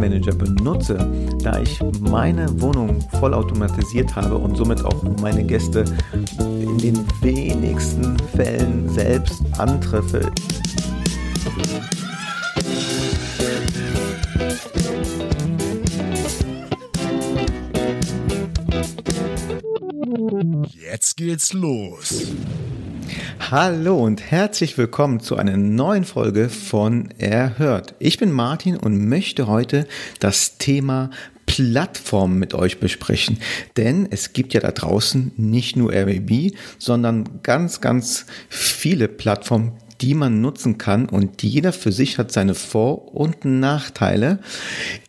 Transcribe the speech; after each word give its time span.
Immobilienmanager 0.00 0.34
benutze, 0.34 0.98
da 1.42 1.60
ich 1.60 1.78
meine 2.00 2.48
Wohnung 2.60 3.00
vollautomatisiert 3.20 4.14
habe 4.16 4.36
und 4.36 4.56
somit 4.56 4.84
auch 4.84 5.02
meine 5.20 5.44
Gäste 5.44 5.84
in 6.38 6.78
den 6.78 7.06
wenigsten 7.20 8.16
Fällen 8.34 8.88
selbst 8.88 9.42
antreffe. 9.58 10.30
Jetzt 20.90 21.16
geht's 21.16 21.52
los. 21.52 22.32
Hallo 23.50 23.98
und 23.98 24.30
herzlich 24.30 24.78
willkommen 24.78 25.18
zu 25.18 25.34
einer 25.34 25.56
neuen 25.56 26.04
Folge 26.04 26.48
von 26.48 27.08
Erhört. 27.18 27.96
Ich 27.98 28.16
bin 28.16 28.30
Martin 28.30 28.76
und 28.76 29.08
möchte 29.08 29.48
heute 29.48 29.88
das 30.20 30.56
Thema 30.58 31.10
Plattformen 31.46 32.38
mit 32.38 32.54
euch 32.54 32.78
besprechen. 32.78 33.40
Denn 33.76 34.06
es 34.08 34.34
gibt 34.34 34.54
ja 34.54 34.60
da 34.60 34.70
draußen 34.70 35.32
nicht 35.36 35.74
nur 35.74 35.92
Airbnb, 35.92 36.54
sondern 36.78 37.40
ganz, 37.42 37.80
ganz 37.80 38.24
viele 38.48 39.08
Plattformen, 39.08 39.72
die 40.00 40.14
man 40.14 40.40
nutzen 40.40 40.78
kann 40.78 41.08
und 41.08 41.42
jeder 41.42 41.72
für 41.72 41.92
sich 41.92 42.18
hat 42.18 42.32
seine 42.32 42.54
Vor- 42.54 43.14
und 43.14 43.44
Nachteile. 43.44 44.38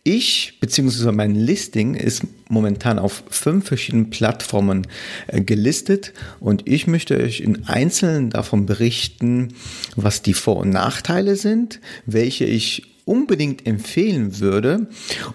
Ich 0.04 0.58
bzw. 0.60 1.12
mein 1.12 1.34
Listing 1.34 1.94
ist 1.94 2.22
momentan 2.48 2.98
auf 2.98 3.24
fünf 3.30 3.66
verschiedenen 3.66 4.10
Plattformen 4.10 4.86
äh, 5.28 5.40
gelistet 5.40 6.12
und 6.40 6.68
ich 6.68 6.86
möchte 6.86 7.16
euch 7.16 7.40
in 7.40 7.66
Einzelnen 7.66 8.30
davon 8.30 8.66
berichten, 8.66 9.54
was 9.96 10.22
die 10.22 10.34
Vor- 10.34 10.58
und 10.58 10.70
Nachteile 10.70 11.36
sind, 11.36 11.80
welche 12.06 12.44
ich 12.44 12.92
unbedingt 13.04 13.66
empfehlen 13.66 14.38
würde. 14.38 14.86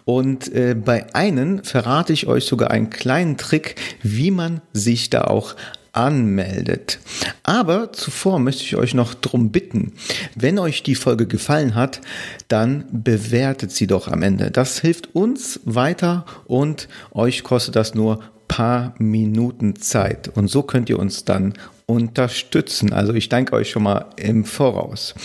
Und 0.05 0.53
äh, 0.53 0.73
bei 0.73 1.13
einen 1.13 1.63
verrate 1.63 2.13
ich 2.13 2.27
euch 2.27 2.45
sogar 2.45 2.71
einen 2.71 2.89
kleinen 2.89 3.37
Trick, 3.37 3.75
wie 4.03 4.31
man 4.31 4.61
sich 4.73 5.09
da 5.09 5.25
auch 5.25 5.55
anmeldet. 5.97 6.99
Aber 7.43 7.91
zuvor 7.91 8.39
möchte 8.39 8.63
ich 8.63 8.75
euch 8.75 8.93
noch 8.93 9.15
darum 9.15 9.51
bitten, 9.51 9.93
wenn 10.35 10.59
euch 10.59 10.83
die 10.83 10.95
Folge 10.95 11.25
gefallen 11.25 11.73
hat, 11.73 12.01
dann 12.47 12.85
bewertet 12.91 13.71
sie 13.71 13.87
doch 13.87 14.07
am 14.07 14.21
Ende. 14.21 14.51
Das 14.51 14.79
hilft 14.79 15.15
uns 15.15 15.59
weiter 15.65 16.25
und 16.45 16.87
euch 17.11 17.43
kostet 17.43 17.75
das 17.75 17.95
nur 17.95 18.21
paar 18.47 18.93
Minuten 18.99 19.75
Zeit. 19.75 20.29
Und 20.29 20.49
so 20.49 20.63
könnt 20.63 20.89
ihr 20.89 20.99
uns 20.99 21.25
dann 21.25 21.53
unterstützen. 21.85 22.93
Also 22.93 23.13
ich 23.13 23.27
danke 23.27 23.53
euch 23.53 23.71
schon 23.71 23.83
mal 23.83 24.05
im 24.17 24.45
Voraus. 24.45 25.15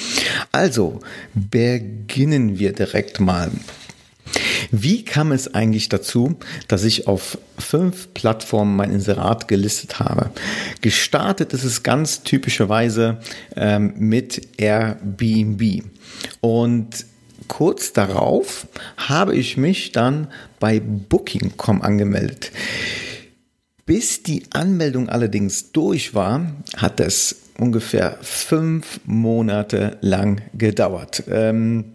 Also 0.53 1.01
beginnen 1.35 2.59
wir 2.59 2.73
direkt 2.73 3.21
mal. 3.21 3.51
Wie 4.71 5.05
kam 5.05 5.33
es 5.33 5.55
eigentlich 5.55 5.89
dazu, 5.89 6.37
dass 6.69 6.85
ich 6.85 7.07
auf 7.07 7.39
fünf 7.59 8.15
Plattformen 8.15 8.77
mein 8.77 8.93
Inserat 8.93 9.49
gelistet 9.49 9.99
habe? 9.99 10.31
Gestartet 10.81 11.53
ist 11.53 11.65
es 11.65 11.83
ganz 11.83 12.23
typischerweise 12.23 13.19
ähm, 13.57 13.95
mit 13.99 14.59
Airbnb. 14.59 15.85
Und 16.41 17.07
kurz 17.49 17.93
darauf 17.93 18.67
habe 18.97 19.37
ich 19.37 19.57
mich 19.57 19.93
dann 19.93 20.29
bei 20.59 20.81
Booking.com 20.81 21.83
angemeldet. 21.83 22.53
Bis 23.85 24.23
die 24.23 24.45
Anmeldung 24.53 25.09
allerdings 25.09 25.73
durch 25.73 26.15
war, 26.15 26.47
hat 26.77 27.01
es 27.01 27.37
ungefähr 27.59 28.17
fünf 28.23 29.01
Monate 29.05 29.99
lang 30.01 30.41
gedauert. 30.55 31.25
Ähm, 31.29 31.92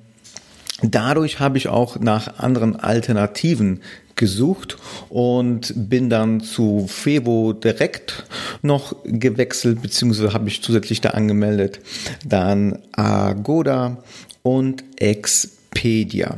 Dadurch 0.84 1.40
habe 1.40 1.58
ich 1.58 1.68
auch 1.68 2.00
nach 2.00 2.40
anderen 2.40 2.76
Alternativen 2.76 3.82
gesucht 4.16 4.78
und 5.10 5.74
bin 5.76 6.10
dann 6.10 6.42
zu 6.42 6.88
Febo 6.88 7.54
direkt 7.54 8.26
noch 8.62 8.96
gewechselt, 9.06 9.82
beziehungsweise 9.82 10.34
habe 10.34 10.50
ich 10.50 10.62
zusätzlich 10.62 11.02
da 11.02 11.12
angemeldet. 11.12 11.80
Dann 12.26 12.80
Agoda 12.92 14.04
und 14.44 14.84
Ex 14.98 15.56
Expedia. 15.78 16.38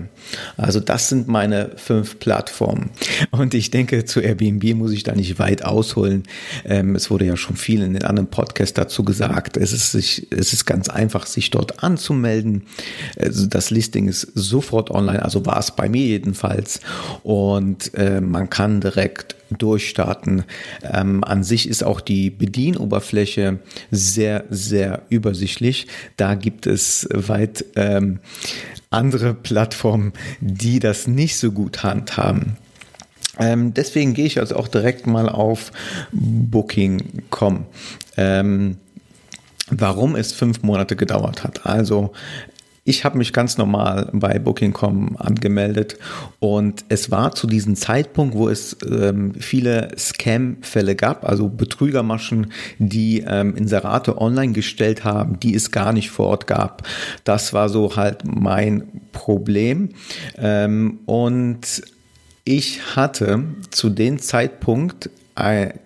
Also 0.57 0.79
das 0.79 1.09
sind 1.09 1.27
meine 1.27 1.71
fünf 1.77 2.19
Plattformen. 2.19 2.91
Und 3.31 3.53
ich 3.53 3.71
denke, 3.71 4.05
zu 4.05 4.19
Airbnb 4.19 4.75
muss 4.75 4.91
ich 4.91 5.03
da 5.03 5.13
nicht 5.13 5.39
weit 5.39 5.63
ausholen. 5.63 6.23
Ähm, 6.65 6.95
es 6.95 7.09
wurde 7.09 7.25
ja 7.25 7.37
schon 7.37 7.55
viel 7.55 7.81
in 7.81 7.93
den 7.93 8.03
anderen 8.03 8.29
Podcasts 8.29 8.73
dazu 8.73 9.03
gesagt. 9.03 9.57
Es 9.57 9.71
ist, 9.71 9.91
sich, 9.91 10.27
es 10.31 10.53
ist 10.53 10.65
ganz 10.65 10.89
einfach, 10.89 11.25
sich 11.25 11.49
dort 11.51 11.83
anzumelden. 11.83 12.63
Also 13.17 13.47
das 13.47 13.69
Listing 13.69 14.07
ist 14.07 14.27
sofort 14.35 14.91
online, 14.91 15.23
also 15.23 15.45
war 15.45 15.59
es 15.59 15.71
bei 15.71 15.89
mir 15.89 16.05
jedenfalls. 16.05 16.81
Und 17.23 17.93
äh, 17.95 18.21
man 18.21 18.49
kann 18.49 18.81
direkt 18.81 19.38
durchstarten. 19.57 20.43
Ähm, 20.83 21.23
an 21.23 21.43
sich 21.43 21.67
ist 21.67 21.83
auch 21.83 22.01
die 22.01 22.29
Bedienoberfläche 22.29 23.59
sehr, 23.91 24.45
sehr 24.49 25.03
übersichtlich. 25.09 25.87
Da 26.17 26.35
gibt 26.35 26.67
es 26.67 27.07
weit 27.11 27.65
ähm, 27.75 28.19
andere 28.89 29.33
Plattformen, 29.33 30.13
die 30.39 30.79
das 30.79 31.07
nicht 31.07 31.37
so 31.37 31.51
gut 31.51 31.83
handhaben. 31.83 32.57
Ähm, 33.39 33.73
deswegen 33.73 34.13
gehe 34.13 34.25
ich 34.25 34.39
also 34.39 34.55
auch 34.55 34.67
direkt 34.67 35.07
mal 35.07 35.29
auf 35.29 35.71
Booking.com. 36.11 37.65
Ähm, 38.17 38.77
warum 39.69 40.15
es 40.15 40.33
fünf 40.33 40.63
Monate 40.63 40.95
gedauert 40.95 41.43
hat. 41.43 41.65
Also 41.65 42.11
ich 42.89 43.05
habe 43.05 43.19
mich 43.19 43.33
ganz 43.33 43.59
normal 43.59 44.09
bei 44.13 44.39
Booking.com 44.39 45.15
angemeldet 45.17 45.99
und 46.39 46.85
es 46.89 47.11
war 47.11 47.35
zu 47.35 47.45
diesem 47.45 47.75
Zeitpunkt, 47.75 48.33
wo 48.33 48.49
es 48.49 48.77
ähm, 48.83 49.35
viele 49.35 49.89
Scam-Fälle 49.95 50.95
gab, 50.95 51.23
also 51.23 51.49
Betrügermaschen, 51.49 52.51
die 52.79 53.23
ähm, 53.27 53.55
Inserate 53.55 54.19
online 54.19 54.53
gestellt 54.53 55.03
haben, 55.03 55.39
die 55.39 55.53
es 55.53 55.69
gar 55.69 55.93
nicht 55.93 56.09
vor 56.09 56.29
Ort 56.29 56.47
gab. 56.47 56.81
Das 57.25 57.53
war 57.53 57.69
so 57.69 57.95
halt 57.95 58.23
mein 58.25 58.87
Problem 59.11 59.89
ähm, 60.39 61.01
und 61.05 61.83
ich 62.43 62.95
hatte 62.95 63.43
zu 63.69 63.91
dem 63.91 64.17
Zeitpunkt 64.17 65.11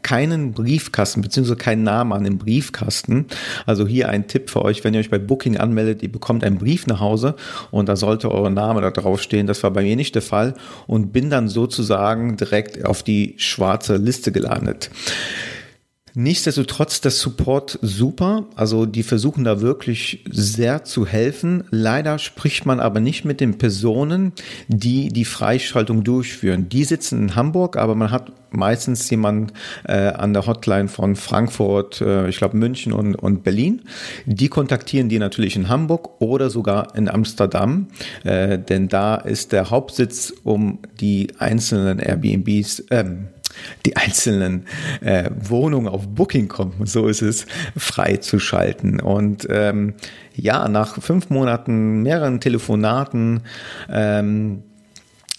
keinen 0.01 0.53
Briefkasten 0.53 1.21
beziehungsweise 1.21 1.57
keinen 1.57 1.83
Namen 1.83 2.13
an 2.13 2.23
dem 2.23 2.37
Briefkasten. 2.37 3.27
Also 3.65 3.87
hier 3.87 4.09
ein 4.09 4.27
Tipp 4.27 4.49
für 4.49 4.63
euch, 4.63 4.83
wenn 4.83 4.93
ihr 4.93 4.99
euch 4.99 5.09
bei 5.09 5.19
Booking 5.19 5.57
anmeldet, 5.57 6.03
ihr 6.03 6.11
bekommt 6.11 6.43
einen 6.43 6.57
Brief 6.57 6.87
nach 6.87 6.99
Hause 6.99 7.35
und 7.71 7.89
da 7.89 7.95
sollte 7.95 8.31
euer 8.31 8.49
Name 8.49 8.81
da 8.81 8.91
drauf 8.91 9.21
stehen. 9.21 9.47
Das 9.47 9.63
war 9.63 9.71
bei 9.71 9.83
mir 9.83 9.95
nicht 9.95 10.15
der 10.15 10.21
Fall 10.21 10.55
und 10.87 11.13
bin 11.13 11.29
dann 11.29 11.47
sozusagen 11.47 12.37
direkt 12.37 12.85
auf 12.85 13.03
die 13.03 13.35
schwarze 13.37 13.97
Liste 13.97 14.31
gelandet. 14.31 14.89
Nichtsdestotrotz 16.15 17.01
der 17.01 17.11
Support 17.11 17.79
super. 17.81 18.45
Also 18.55 18.85
die 18.85 19.01
versuchen 19.01 19.43
da 19.43 19.61
wirklich 19.61 20.23
sehr 20.29 20.83
zu 20.83 21.07
helfen. 21.07 21.63
Leider 21.71 22.19
spricht 22.19 22.67
man 22.67 22.79
aber 22.79 22.99
nicht 22.99 23.25
mit 23.25 23.41
den 23.41 23.57
Personen, 23.57 24.33
die 24.67 25.09
die 25.09 25.25
Freischaltung 25.25 26.03
durchführen. 26.03 26.69
Die 26.69 26.83
sitzen 26.83 27.23
in 27.23 27.35
Hamburg, 27.35 27.77
aber 27.77 27.95
man 27.95 28.11
hat 28.11 28.31
meistens 28.51 29.09
jemanden 29.09 29.53
äh, 29.85 30.09
an 30.09 30.33
der 30.33 30.45
Hotline 30.45 30.87
von 30.87 31.15
Frankfurt, 31.15 32.01
äh, 32.01 32.29
ich 32.29 32.37
glaube 32.37 32.57
München 32.57 32.93
und, 32.93 33.15
und 33.15 33.43
Berlin. 33.43 33.81
Die 34.27 34.49
kontaktieren 34.49 35.09
die 35.09 35.17
natürlich 35.17 35.55
in 35.55 35.69
Hamburg 35.69 36.21
oder 36.21 36.51
sogar 36.51 36.95
in 36.95 37.09
Amsterdam, 37.09 37.87
äh, 38.23 38.59
denn 38.59 38.87
da 38.87 39.15
ist 39.15 39.51
der 39.51 39.71
Hauptsitz, 39.71 40.31
um 40.43 40.77
die 40.99 41.29
einzelnen 41.39 41.97
Airbnbs, 41.97 42.83
ähm, 42.91 43.29
die 43.85 43.95
einzelnen 43.97 44.65
äh, 45.01 45.29
Wohnungen 45.39 45.87
auf 45.87 46.07
Booking 46.07 46.47
kommen, 46.47 46.85
so 46.85 47.07
ist 47.07 47.21
es, 47.21 47.45
freizuschalten. 47.77 48.99
Und 48.99 49.47
ähm, 49.49 49.95
ja, 50.35 50.67
nach 50.67 51.01
fünf 51.01 51.29
Monaten, 51.29 52.01
mehreren 52.01 52.39
Telefonaten, 52.39 53.41
ähm, 53.89 54.63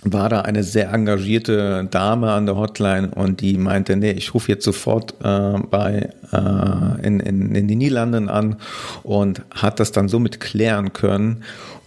war 0.05 0.29
da 0.29 0.43
eine 0.43 0.62
sehr 0.62 0.93
engagierte 0.93 1.87
Dame 1.91 2.33
an 2.33 2.47
der 2.47 2.56
Hotline 2.56 3.11
und 3.11 3.41
die 3.41 3.56
meinte, 3.56 3.97
nee, 3.97 4.12
ich 4.12 4.35
rufe 4.35 4.53
jetzt 4.53 4.65
sofort 4.65 5.15
äh, 5.23 5.59
bei 5.71 6.11
äh, 6.33 7.06
in, 7.06 7.21
in, 7.21 7.55
in 7.55 7.69
den 7.69 7.79
Niederlanden 7.79 8.29
an 8.29 8.56
und 9.03 9.43
hat 9.50 9.81
das 9.81 9.93
dann 9.93 10.09
somit 10.09 10.41
klären 10.41 10.93
können. 10.93 11.43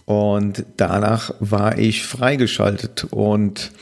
Und 0.08 0.64
danach 0.78 1.34
war 1.38 1.76
ich 1.76 2.02
freigeschaltet 2.02 3.04
und 3.10 3.72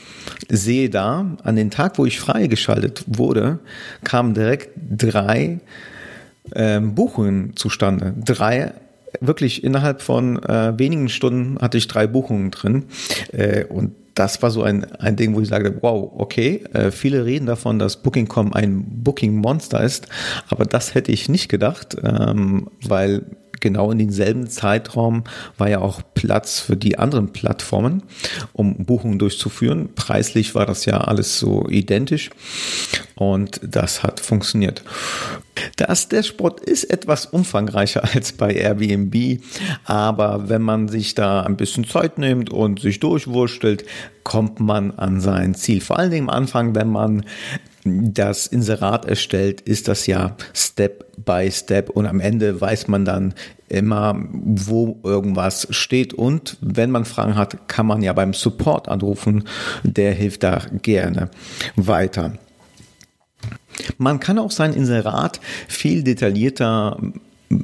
sehe 0.49 0.89
da, 0.89 1.37
an 1.41 1.55
den 1.55 1.71
Tag, 1.71 1.97
wo 1.97 2.05
ich 2.05 2.19
freigeschaltet 2.19 3.05
wurde, 3.07 3.59
kamen 4.03 4.33
direkt 4.33 4.71
drei 4.75 5.61
äh, 6.51 6.81
Buchungen 6.81 7.55
zustande. 7.55 8.13
Drei 8.25 8.73
wirklich 9.21 9.63
innerhalb 9.63 10.01
von 10.01 10.43
äh, 10.43 10.77
wenigen 10.77 11.07
Stunden 11.07 11.59
hatte 11.61 11.77
ich 11.77 11.87
drei 11.87 12.07
Buchungen 12.07 12.51
drin. 12.51 12.87
Äh, 13.31 13.63
und 13.63 13.95
das 14.13 14.41
war 14.41 14.51
so 14.51 14.63
ein, 14.63 14.83
ein 14.95 15.15
Ding, 15.15 15.33
wo 15.33 15.39
ich 15.39 15.47
sage, 15.47 15.77
wow, 15.79 16.11
okay, 16.17 16.61
äh, 16.73 16.91
viele 16.91 17.23
reden 17.23 17.45
davon, 17.45 17.79
dass 17.79 18.03
Booking.com 18.03 18.51
ein 18.51 18.83
Booking-Monster 19.01 19.81
ist, 19.81 20.09
aber 20.49 20.65
das 20.65 20.93
hätte 20.93 21.13
ich 21.13 21.29
nicht 21.29 21.47
gedacht, 21.47 21.95
ähm, 22.03 22.67
weil 22.85 23.23
genau 23.59 23.91
in 23.91 23.97
denselben 23.97 24.47
Zeitraum 24.49 25.23
war 25.57 25.69
ja 25.69 25.79
auch 25.79 26.01
Platz 26.13 26.59
für 26.59 26.77
die 26.77 26.97
anderen 26.97 27.33
Plattformen, 27.33 28.03
um 28.53 28.85
Buchungen 28.85 29.19
durchzuführen. 29.19 29.89
Preislich 29.95 30.55
war 30.55 30.65
das 30.65 30.85
ja 30.85 31.01
alles 31.01 31.39
so 31.39 31.67
identisch 31.69 32.29
und 33.15 33.59
das 33.63 34.03
hat 34.03 34.19
funktioniert. 34.19 34.83
Das 35.75 36.07
Dashboard 36.07 36.61
ist 36.61 36.85
etwas 36.85 37.25
umfangreicher 37.25 38.03
als 38.13 38.31
bei 38.31 38.53
Airbnb, 38.53 39.41
aber 39.85 40.49
wenn 40.49 40.61
man 40.61 40.87
sich 40.87 41.15
da 41.15 41.41
ein 41.41 41.57
bisschen 41.57 41.87
Zeit 41.87 42.17
nimmt 42.17 42.51
und 42.51 42.79
sich 42.79 42.99
durchwurstelt, 42.99 43.85
kommt 44.23 44.59
man 44.59 44.91
an 44.91 45.21
sein 45.21 45.55
Ziel. 45.55 45.81
Vor 45.81 45.97
allen 45.97 46.11
Dingen 46.11 46.29
am 46.29 46.35
Anfang, 46.35 46.75
wenn 46.75 46.89
man 46.89 47.23
das 48.13 48.47
Inserat 48.47 49.05
erstellt, 49.05 49.61
ist 49.61 49.87
das 49.87 50.07
ja 50.07 50.35
Step 50.53 51.05
by 51.25 51.49
Step 51.51 51.89
und 51.89 52.05
am 52.05 52.19
Ende 52.19 52.59
weiß 52.59 52.87
man 52.87 53.05
dann 53.05 53.33
immer, 53.69 54.15
wo 54.31 54.99
irgendwas 55.03 55.67
steht 55.71 56.13
und 56.13 56.57
wenn 56.61 56.91
man 56.91 57.05
Fragen 57.05 57.35
hat, 57.35 57.67
kann 57.67 57.85
man 57.85 58.01
ja 58.01 58.13
beim 58.13 58.33
Support 58.33 58.87
anrufen, 58.87 59.43
der 59.83 60.13
hilft 60.13 60.43
da 60.43 60.61
gerne 60.81 61.29
weiter. 61.75 62.33
Man 63.97 64.19
kann 64.19 64.39
auch 64.39 64.51
sein 64.51 64.73
Inserat 64.73 65.39
viel 65.67 66.03
detaillierter 66.03 66.97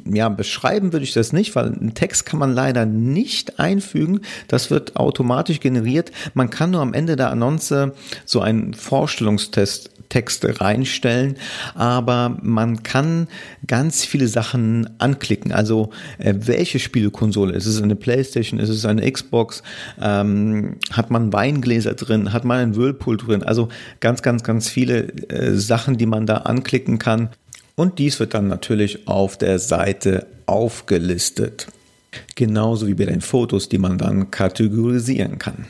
ja, 0.05 0.29
beschreiben 0.29 0.93
würde 0.93 1.03
ich 1.03 1.13
das 1.13 1.33
nicht, 1.33 1.55
weil 1.55 1.65
einen 1.65 1.93
Text 1.93 2.25
kann 2.25 2.39
man 2.39 2.53
leider 2.53 2.85
nicht 2.85 3.59
einfügen. 3.59 4.21
Das 4.47 4.71
wird 4.71 4.95
automatisch 4.95 5.59
generiert. 5.59 6.11
Man 6.33 6.49
kann 6.49 6.71
nur 6.71 6.81
am 6.81 6.93
Ende 6.93 7.15
der 7.15 7.31
Annonce 7.31 7.91
so 8.25 8.39
einen 8.39 8.73
Vorstellungstest 8.73 9.91
Texte 10.09 10.61
reinstellen, 10.61 11.35
aber 11.75 12.37
man 12.41 12.83
kann 12.83 13.27
ganz 13.67 14.05
viele 14.05 14.27
Sachen 14.27 14.89
anklicken. 14.99 15.51
Also 15.51 15.89
äh, 16.17 16.33
welche 16.37 16.79
Spielekonsole? 16.79 17.53
Ist 17.53 17.65
es 17.65 17.81
eine 17.81 17.95
Playstation? 17.95 18.59
Ist 18.59 18.69
es 18.69 18.85
eine 18.85 19.09
Xbox? 19.11 19.63
Ähm, 20.01 20.77
hat 20.91 21.09
man 21.09 21.33
Weingläser 21.33 21.93
drin? 21.93 22.33
Hat 22.33 22.45
man 22.45 22.59
einen 22.59 22.75
Whirlpool 22.75 23.17
drin? 23.17 23.43
Also 23.43 23.69
ganz, 23.99 24.21
ganz, 24.21 24.43
ganz 24.43 24.69
viele 24.69 25.07
äh, 25.29 25.55
Sachen, 25.55 25.97
die 25.97 26.05
man 26.05 26.25
da 26.25 26.37
anklicken 26.37 26.99
kann. 26.99 27.29
Und 27.75 27.97
dies 27.99 28.19
wird 28.19 28.33
dann 28.33 28.47
natürlich 28.47 29.07
auf 29.07 29.37
der 29.37 29.57
Seite 29.59 30.27
aufgelistet. 30.45 31.67
Genauso 32.35 32.87
wie 32.87 32.93
bei 32.93 33.05
den 33.05 33.21
Fotos, 33.21 33.69
die 33.69 33.79
man 33.79 33.97
dann 33.97 34.29
kategorisieren 34.29 35.39
kann. 35.39 35.65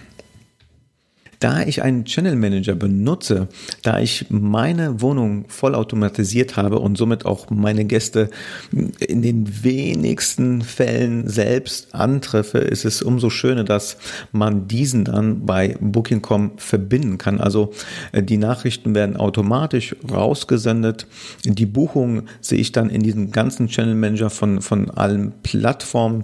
Da 1.43 1.61
ich 1.61 1.83
einen 1.83 2.05
Channel 2.05 2.37
Manager 2.37 2.73
benutze, 2.73 3.49
da 3.81 3.99
ich 3.99 4.27
meine 4.29 5.01
Wohnung 5.01 5.43
vollautomatisiert 5.49 6.55
habe 6.55 6.79
und 6.79 6.97
somit 6.97 7.25
auch 7.25 7.49
meine 7.49 7.83
Gäste 7.83 8.29
in 8.71 9.21
den 9.21 9.61
wenigsten 9.61 10.61
Fällen 10.61 11.27
selbst 11.27 11.93
antreffe, 11.93 12.59
ist 12.59 12.85
es 12.85 13.01
umso 13.01 13.29
schöner, 13.29 13.65
dass 13.65 13.97
man 14.31 14.69
diesen 14.69 15.03
dann 15.03 15.45
bei 15.45 15.75
Booking.com 15.81 16.51
verbinden 16.55 17.17
kann. 17.17 17.41
Also 17.41 17.73
äh, 18.13 18.23
die 18.23 18.37
Nachrichten 18.37 18.95
werden 18.95 19.17
automatisch 19.17 19.97
rausgesendet. 20.09 21.07
Die 21.43 21.65
Buchung 21.65 22.23
sehe 22.39 22.59
ich 22.59 22.71
dann 22.71 22.89
in 22.89 23.03
diesem 23.03 23.33
ganzen 23.33 23.67
Channel 23.67 23.95
Manager 23.95 24.29
von, 24.29 24.61
von 24.61 24.89
allen 24.91 25.33
Plattformen 25.43 26.23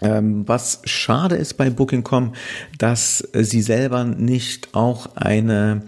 was 0.00 0.80
schade 0.84 1.34
ist 1.34 1.54
bei 1.54 1.70
Booking.com, 1.70 2.34
dass 2.78 3.28
sie 3.32 3.62
selber 3.62 4.04
nicht 4.04 4.74
auch 4.74 5.16
eine 5.16 5.82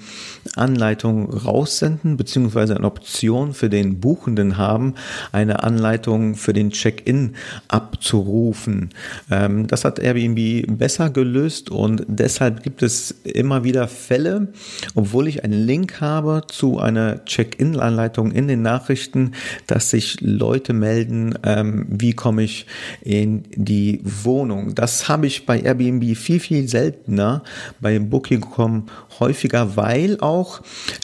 Anleitung 0.56 1.30
raussenden, 1.30 2.16
beziehungsweise 2.16 2.76
eine 2.76 2.86
Option 2.86 3.54
für 3.54 3.70
den 3.70 4.00
Buchenden 4.00 4.56
haben, 4.56 4.94
eine 5.32 5.62
Anleitung 5.62 6.34
für 6.34 6.52
den 6.52 6.70
Check-in 6.70 7.34
abzurufen. 7.68 8.90
Ähm, 9.30 9.66
das 9.66 9.84
hat 9.84 9.98
Airbnb 9.98 10.78
besser 10.78 11.10
gelöst 11.10 11.70
und 11.70 12.04
deshalb 12.08 12.62
gibt 12.62 12.82
es 12.82 13.14
immer 13.24 13.64
wieder 13.64 13.86
Fälle, 13.86 14.48
obwohl 14.94 15.28
ich 15.28 15.44
einen 15.44 15.66
Link 15.66 16.00
habe 16.00 16.42
zu 16.48 16.78
einer 16.78 17.24
Check-in-Anleitung 17.24 18.32
in 18.32 18.48
den 18.48 18.62
Nachrichten, 18.62 19.32
dass 19.66 19.90
sich 19.90 20.20
Leute 20.20 20.72
melden, 20.72 21.34
ähm, 21.44 21.86
wie 21.88 22.12
komme 22.12 22.42
ich 22.42 22.66
in 23.02 23.44
die 23.54 24.00
Wohnung. 24.04 24.74
Das 24.74 25.08
habe 25.08 25.26
ich 25.26 25.46
bei 25.46 25.60
Airbnb 25.60 26.16
viel, 26.16 26.40
viel 26.40 26.68
seltener, 26.68 27.42
bei 27.80 27.98
Booking.com 27.98 28.86
häufiger, 29.20 29.76
weil 29.76 30.18
auch 30.20 30.39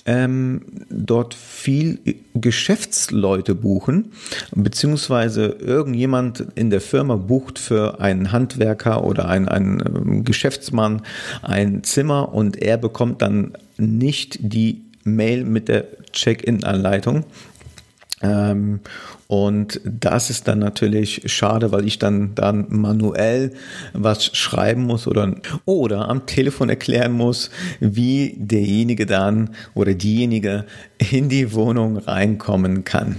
ähm, 0.05 0.63
dort 0.91 1.35
viel 1.35 1.99
Geschäftsleute 2.35 3.55
buchen, 3.55 4.13
beziehungsweise 4.55 5.47
irgendjemand 5.47 6.45
in 6.55 6.71
der 6.71 6.81
Firma 6.81 7.17
bucht 7.17 7.59
für 7.59 8.01
einen 8.01 8.33
Handwerker 8.33 9.05
oder 9.05 9.29
einen, 9.29 9.49
einen 9.49 9.81
ähm, 9.81 10.25
Geschäftsmann 10.25 11.03
ein 11.43 11.83
Zimmer 11.85 12.33
und 12.33 12.57
er 12.63 12.77
bekommt 12.77 13.23
dann 13.23 13.53
nicht 13.79 14.39
die 14.41 14.83
Mail 15.05 15.45
mit 15.45 15.69
der 15.69 15.87
Check-in-Anleitung. 16.13 17.25
Ähm, 18.23 18.81
und 19.29 19.81
das 19.85 20.31
ist 20.31 20.49
dann 20.49 20.59
natürlich 20.61 21.23
schade, 21.27 21.73
weil 21.73 21.87
ich 21.87 21.99
dann, 21.99 22.35
dann 22.35 22.67
manuell 22.71 23.53
was 23.93 24.25
schreiben 24.37 24.85
muss 24.85 25.07
oder, 25.07 25.35
oder 25.65 26.09
am 26.09 26.27
Telefon 26.27 26.69
erklären 26.69 27.13
muss, 27.13 27.51
wie 27.81 28.35
derjenige 28.39 29.05
dann 29.05 29.51
oder 29.75 29.95
diejenige 29.95 30.65
in 31.11 31.29
die 31.29 31.53
Wohnung 31.53 31.99
reinkommen 31.99 32.85
kann. 32.85 33.17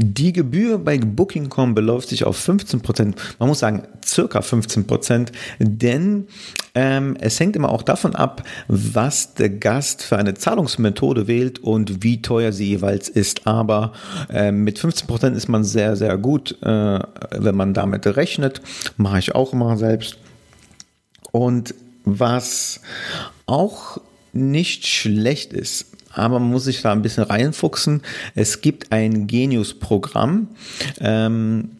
Die 0.00 0.32
Gebühr 0.32 0.78
bei 0.78 0.96
Booking.com 0.96 1.74
beläuft 1.74 2.08
sich 2.10 2.22
auf 2.22 2.36
15 2.36 2.82
Prozent. 2.82 3.16
Man 3.40 3.48
muss 3.48 3.58
sagen, 3.58 3.82
circa 4.04 4.42
15 4.42 4.86
Prozent, 4.86 5.32
denn 5.58 6.28
ähm, 6.76 7.16
es 7.18 7.40
hängt 7.40 7.56
immer 7.56 7.70
auch 7.70 7.82
davon 7.82 8.14
ab, 8.14 8.44
was 8.68 9.34
der 9.34 9.50
Gast 9.50 10.04
für 10.04 10.16
eine 10.16 10.34
Zahlungsmethode 10.34 11.26
wählt 11.26 11.58
und 11.58 12.04
wie 12.04 12.22
teuer 12.22 12.52
sie 12.52 12.68
jeweils 12.68 13.08
ist. 13.08 13.48
Aber 13.48 13.92
äh, 14.30 14.52
mit 14.52 14.78
15 14.78 15.08
Prozent 15.08 15.36
ist 15.36 15.48
man 15.48 15.64
sehr, 15.64 15.96
sehr 15.96 16.16
gut, 16.16 16.56
äh, 16.62 17.00
wenn 17.36 17.56
man 17.56 17.74
damit 17.74 18.06
rechnet. 18.06 18.62
Mache 18.98 19.18
ich 19.18 19.34
auch 19.34 19.52
immer 19.52 19.76
selbst. 19.76 20.18
Und 21.32 21.74
was 22.04 22.80
auch 23.46 23.98
nicht 24.32 24.86
schlecht 24.86 25.52
ist, 25.52 25.97
aber 26.18 26.38
man 26.38 26.50
muss 26.50 26.64
sich 26.64 26.82
da 26.82 26.92
ein 26.92 27.02
bisschen 27.02 27.24
reinfuchsen. 27.24 28.02
Es 28.34 28.60
gibt 28.60 28.92
ein 28.92 29.26
Genius-Programm. 29.26 30.48
Ähm, 31.00 31.70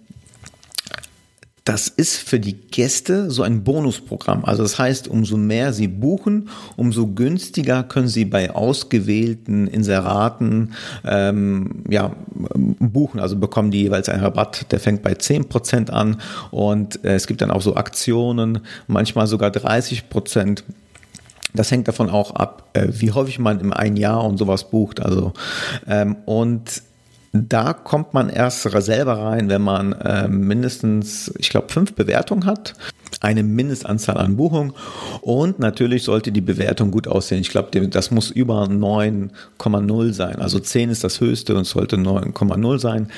das 1.69 1.89
ist 1.89 2.17
für 2.17 2.41
die 2.41 2.55
Gäste 2.55 3.31
so 3.31 3.43
ein 3.43 3.63
Bonusprogramm. 3.63 4.47
Also 4.47 4.63
das 4.63 4.79
heißt, 4.79 5.07
umso 5.07 5.37
mehr 5.37 5.75
sie 5.75 5.87
buchen, 5.87 6.49
umso 6.77 7.09
günstiger 7.09 7.83
können 7.83 8.09
sie 8.09 8.25
bei 8.25 8.55
ausgewählten 8.55 9.67
Inseraten 9.67 10.73
ähm, 11.05 11.85
ja, 11.91 12.17
buchen. 12.33 13.21
Also 13.21 13.37
bekommen 13.37 13.71
die 13.71 13.83
jeweils 13.83 14.09
einen 14.09 14.23
Rabatt, 14.23 14.73
der 14.73 14.81
fängt 14.81 15.03
bei 15.03 15.13
10% 15.13 15.91
an 15.91 16.23
und 16.51 17.05
äh, 17.05 17.17
es 17.17 17.27
gibt 17.27 17.43
dann 17.43 17.51
auch 17.51 17.61
so 17.61 17.77
Aktionen, 17.77 18.61
manchmal 18.87 19.27
sogar 19.27 19.51
30%. 19.51 20.63
Das 21.55 21.71
hängt 21.71 21.89
davon 21.89 22.11
auch 22.11 22.35
ab, 22.35 22.69
äh, 22.75 22.89
wie 22.91 23.13
häufig 23.13 23.39
man 23.39 23.61
im 23.61 23.73
einen 23.73 23.97
Jahr 23.97 24.25
und 24.25 24.39
sowas 24.39 24.71
bucht. 24.71 25.01
Also 25.01 25.33
ähm, 25.87 26.17
und 26.27 26.83
da 27.33 27.73
kommt 27.73 28.15
man 28.15 28.31
erst 28.31 28.63
selber 28.63 29.19
rein, 29.19 29.49
wenn 29.49 29.63
man 29.63 29.93
äh, 29.93 30.29
mindestens, 30.29 31.33
ich 31.39 31.51
glaube, 31.51 31.69
fünf 31.69 31.95
Bewertungen 31.95 32.47
hat, 32.47 32.75
eine 33.21 33.43
Mindestanzahl 33.43 34.17
an 34.17 34.37
Buchungen 34.37 34.73
und 35.21 35.59
natürlich 35.59 36.05
sollte 36.05 36.33
die 36.33 36.41
Bewertung 36.41 36.91
gut 36.91 37.09
aussehen. 37.09 37.41
Ich 37.41 37.51
glaube, 37.51 37.89
das 37.89 38.11
muss 38.11 38.31
über 38.31 38.65
9,0 38.65 40.13
sein. 40.13 40.37
Also 40.37 40.59
10 40.59 40.91
ist 40.91 41.05
das 41.05 41.21
höchste 41.21 41.57
und 41.57 41.65
sollte 41.65 41.97
9,0 41.97 42.79
sein. 42.79 43.09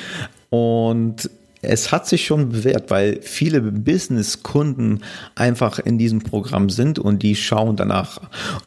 Und 0.48 1.30
es 1.62 1.92
hat 1.92 2.06
sich 2.06 2.24
schon 2.24 2.50
bewährt, 2.50 2.90
weil 2.90 3.20
viele 3.22 3.60
Business-Kunden 3.60 5.00
einfach 5.34 5.78
in 5.78 5.98
diesem 5.98 6.22
Programm 6.22 6.70
sind 6.70 6.98
und 6.98 7.22
die 7.22 7.36
schauen 7.36 7.76
danach. 7.76 8.20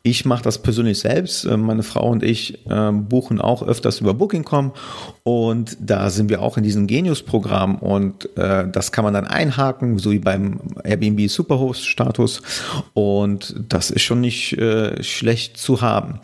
Ich 0.04 0.26
mache 0.26 0.44
das 0.44 0.62
persönlich 0.62 1.00
selbst. 1.00 1.46
Äh, 1.46 1.58
meine 1.58 1.84
Frau 1.84 2.10
und 2.10 2.24
ich 2.24 2.66
äh, 2.68 2.92
buchen 2.92 3.42
auch 3.42 3.64
öfters 3.64 4.00
über 4.02 4.14
Booking.com 4.14 4.74
und 5.24 5.78
da 5.80 6.10
sind 6.12 6.30
wir 6.30 6.42
auch 6.42 6.58
in 6.58 6.64
diesem 6.64 6.86
Genius-Programm 6.86 7.78
und 7.78 8.30
äh, 8.38 8.68
das 8.70 8.92
kann 8.92 9.04
man 9.04 9.14
dann 9.14 9.26
einhaken, 9.26 9.98
so 9.98 10.12
wie 10.12 10.20
beim 10.20 10.60
Airbnb 10.84 11.28
Superhost-Status 11.30 12.42
und 12.94 13.56
das 13.70 13.90
ist 13.90 14.04
schon 14.04 14.22
nicht 14.22 14.54
äh, 14.54 15.02
schlecht 15.02 15.58
zu 15.58 15.82
haben. 15.82 16.20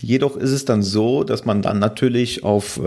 Jedoch 0.00 0.36
ist 0.36 0.50
es 0.50 0.66
dann 0.66 0.82
so, 0.82 1.24
dass 1.24 1.46
man 1.46 1.62
dann 1.62 1.78
natürlich 1.78 2.44
auf 2.44 2.80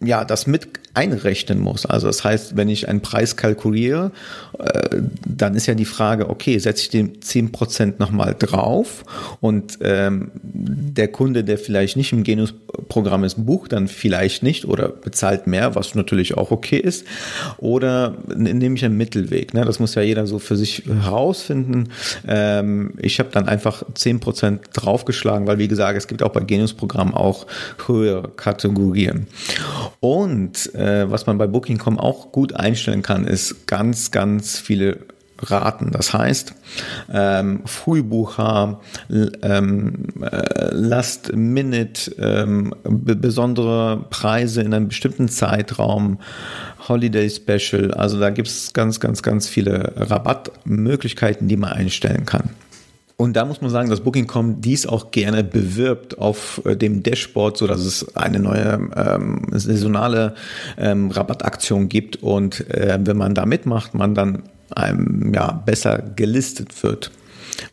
ja, 0.00 0.24
das 0.24 0.46
mit 0.46 0.89
einrechnen 0.94 1.60
muss. 1.60 1.86
Also 1.86 2.08
das 2.08 2.24
heißt, 2.24 2.56
wenn 2.56 2.68
ich 2.68 2.88
einen 2.88 3.00
Preis 3.00 3.36
kalkuliere, 3.36 4.10
äh, 4.58 4.98
dann 5.24 5.54
ist 5.54 5.66
ja 5.66 5.74
die 5.74 5.84
Frage, 5.84 6.28
okay, 6.28 6.58
setze 6.58 6.82
ich 6.82 6.88
den 6.90 7.20
10% 7.20 7.94
nochmal 7.98 8.34
drauf 8.38 9.04
und 9.40 9.78
ähm, 9.82 10.30
der 10.42 11.08
Kunde, 11.08 11.44
der 11.44 11.58
vielleicht 11.58 11.96
nicht 11.96 12.12
im 12.12 12.24
Genus-Programm 12.24 13.24
ist, 13.24 13.46
bucht 13.46 13.72
dann 13.72 13.86
vielleicht 13.88 14.42
nicht 14.42 14.64
oder 14.64 14.88
bezahlt 14.88 15.46
mehr, 15.46 15.74
was 15.74 15.94
natürlich 15.94 16.36
auch 16.36 16.50
okay 16.50 16.78
ist. 16.78 17.06
Oder 17.58 18.16
nehme 18.34 18.74
ich 18.74 18.84
einen 18.84 18.96
Mittelweg. 18.96 19.54
Ne? 19.54 19.64
Das 19.64 19.78
muss 19.78 19.94
ja 19.94 20.02
jeder 20.02 20.26
so 20.26 20.38
für 20.38 20.56
sich 20.56 20.84
herausfinden. 20.86 21.90
Ähm, 22.26 22.94
ich 22.98 23.18
habe 23.18 23.30
dann 23.32 23.48
einfach 23.48 23.84
10% 23.94 24.58
draufgeschlagen, 24.72 25.46
weil 25.46 25.58
wie 25.58 25.68
gesagt, 25.68 25.96
es 25.96 26.08
gibt 26.08 26.22
auch 26.22 26.30
bei 26.30 26.40
Genus-Programmen 26.40 27.14
auch 27.14 27.46
höhere 27.86 28.28
Kategorien. 28.28 29.26
Und 30.00 30.70
äh, 30.80 31.10
was 31.10 31.26
man 31.26 31.38
bei 31.38 31.46
Booking.com 31.46 31.98
auch 31.98 32.32
gut 32.32 32.54
einstellen 32.54 33.02
kann, 33.02 33.26
ist 33.26 33.66
ganz, 33.66 34.10
ganz 34.10 34.58
viele 34.58 34.98
Raten. 35.42 35.90
Das 35.90 36.12
heißt, 36.12 36.54
ähm, 37.12 37.62
Frühbucher, 37.64 38.80
ähm, 39.42 40.04
äh, 40.20 40.74
Last 40.74 41.32
Minute, 41.34 42.10
ähm, 42.18 42.74
besondere 42.84 44.04
Preise 44.10 44.62
in 44.62 44.74
einem 44.74 44.88
bestimmten 44.88 45.28
Zeitraum, 45.28 46.18
Holiday 46.88 47.28
Special. 47.30 47.92
Also 47.92 48.18
da 48.18 48.30
gibt 48.30 48.48
es 48.48 48.72
ganz, 48.72 49.00
ganz, 49.00 49.22
ganz 49.22 49.48
viele 49.48 49.92
Rabattmöglichkeiten, 49.96 51.48
die 51.48 51.56
man 51.56 51.72
einstellen 51.72 52.26
kann. 52.26 52.50
Und 53.20 53.34
da 53.34 53.44
muss 53.44 53.60
man 53.60 53.70
sagen, 53.70 53.90
dass 53.90 54.00
Booking.com 54.00 54.62
dies 54.62 54.86
auch 54.86 55.10
gerne 55.10 55.44
bewirbt 55.44 56.16
auf 56.16 56.62
äh, 56.64 56.74
dem 56.74 57.02
Dashboard, 57.02 57.58
so 57.58 57.66
dass 57.66 57.80
es 57.80 58.16
eine 58.16 58.38
neue 58.38 58.88
ähm, 58.96 59.42
saisonale 59.52 60.34
ähm, 60.78 61.10
Rabattaktion 61.10 61.90
gibt. 61.90 62.22
Und 62.22 62.66
äh, 62.70 62.98
wenn 62.98 63.18
man 63.18 63.34
da 63.34 63.44
mitmacht, 63.44 63.92
man 63.92 64.14
dann 64.14 64.44
ähm, 64.74 65.32
ja, 65.34 65.52
besser 65.52 66.02
gelistet 66.16 66.82
wird. 66.82 67.10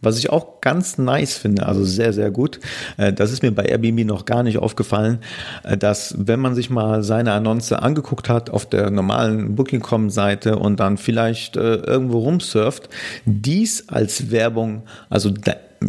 Was 0.01 0.17
ich 0.17 0.29
auch 0.29 0.61
ganz 0.61 0.97
nice 0.97 1.37
finde, 1.37 1.65
also 1.65 1.83
sehr, 1.83 2.13
sehr 2.13 2.31
gut, 2.31 2.59
äh, 2.97 3.13
das 3.13 3.31
ist 3.31 3.43
mir 3.43 3.51
bei 3.51 3.63
Airbnb 3.63 4.05
noch 4.05 4.25
gar 4.25 4.43
nicht 4.43 4.57
aufgefallen, 4.57 5.19
äh, 5.63 5.77
dass 5.77 6.15
wenn 6.17 6.39
man 6.39 6.55
sich 6.55 6.69
mal 6.69 7.03
seine 7.03 7.33
Annonce 7.33 7.73
angeguckt 7.73 8.29
hat 8.29 8.49
auf 8.49 8.67
der 8.67 8.89
normalen 8.91 9.55
Booking.com-Seite 9.55 10.57
und 10.57 10.79
dann 10.79 10.97
vielleicht 10.97 11.57
äh, 11.57 11.75
irgendwo 11.75 12.19
rumsurft, 12.19 12.89
dies 13.25 13.89
als 13.89 14.31
Werbung, 14.31 14.83
also, 15.09 15.33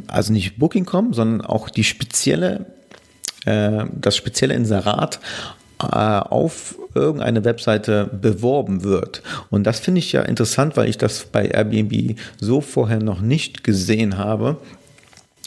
also 0.06 0.32
nicht 0.32 0.58
Booking.com, 0.58 1.12
sondern 1.12 1.46
auch 1.46 1.68
die 1.68 1.84
spezielle 1.84 2.66
das 3.44 4.14
spezielle 4.14 4.52
Inserat 4.52 5.20
auf 5.78 6.76
irgendeine 6.94 7.44
Webseite 7.44 8.10
beworben 8.20 8.82
wird. 8.82 9.22
Und 9.50 9.64
das 9.64 9.78
finde 9.78 10.00
ich 10.00 10.12
ja 10.12 10.22
interessant, 10.22 10.76
weil 10.76 10.88
ich 10.88 10.98
das 10.98 11.24
bei 11.24 11.46
Airbnb 11.46 12.18
so 12.40 12.60
vorher 12.60 13.00
noch 13.00 13.20
nicht 13.20 13.62
gesehen 13.62 14.18
habe. 14.18 14.56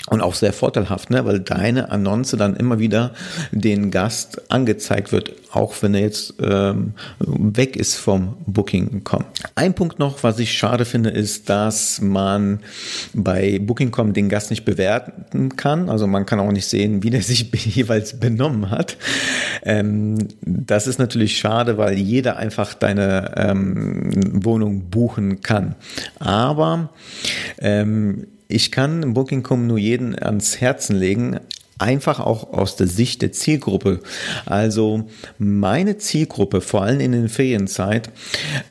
Und 0.09 0.21
auch 0.21 0.33
sehr 0.33 0.51
vorteilhaft, 0.51 1.11
ne? 1.11 1.25
weil 1.25 1.39
deine 1.39 1.91
Annonce 1.91 2.31
dann 2.31 2.55
immer 2.55 2.79
wieder 2.79 3.11
den 3.51 3.91
Gast 3.91 4.51
angezeigt 4.51 5.11
wird, 5.11 5.31
auch 5.51 5.75
wenn 5.81 5.93
er 5.93 6.01
jetzt 6.01 6.33
ähm, 6.41 6.93
weg 7.19 7.75
ist 7.75 7.95
vom 7.95 8.35
Booking.com. 8.47 9.25
Ein 9.53 9.75
Punkt 9.75 9.99
noch, 9.99 10.23
was 10.23 10.39
ich 10.39 10.53
schade 10.53 10.85
finde, 10.85 11.11
ist, 11.11 11.49
dass 11.49 12.01
man 12.01 12.61
bei 13.13 13.59
Booking.com 13.59 14.13
den 14.13 14.27
Gast 14.27 14.49
nicht 14.49 14.65
bewerten 14.65 15.55
kann. 15.55 15.87
Also 15.87 16.07
man 16.07 16.25
kann 16.25 16.39
auch 16.39 16.51
nicht 16.51 16.65
sehen, 16.65 17.03
wie 17.03 17.11
der 17.11 17.21
sich 17.21 17.51
jeweils 17.53 18.19
benommen 18.19 18.71
hat. 18.71 18.97
Ähm, 19.61 20.17
das 20.41 20.87
ist 20.87 20.97
natürlich 20.97 21.37
schade, 21.37 21.77
weil 21.77 21.93
jeder 21.93 22.37
einfach 22.37 22.73
deine 22.73 23.33
ähm, 23.37 24.43
Wohnung 24.43 24.89
buchen 24.89 25.41
kann. 25.41 25.75
Aber 26.19 26.89
ähm, 27.59 28.25
ich 28.51 28.71
kann 28.71 29.13
Booking.com 29.13 29.67
nur 29.67 29.77
jeden 29.77 30.17
ans 30.17 30.61
Herzen 30.61 30.95
legen, 30.95 31.39
einfach 31.81 32.19
auch 32.19 32.53
aus 32.53 32.75
der 32.75 32.87
Sicht 32.87 33.21
der 33.21 33.31
Zielgruppe. 33.31 34.01
Also 34.45 35.09
meine 35.37 35.97
Zielgruppe, 35.97 36.61
vor 36.61 36.83
allem 36.83 36.99
in 36.99 37.11
den 37.11 37.29
Ferienzeit, 37.29 38.09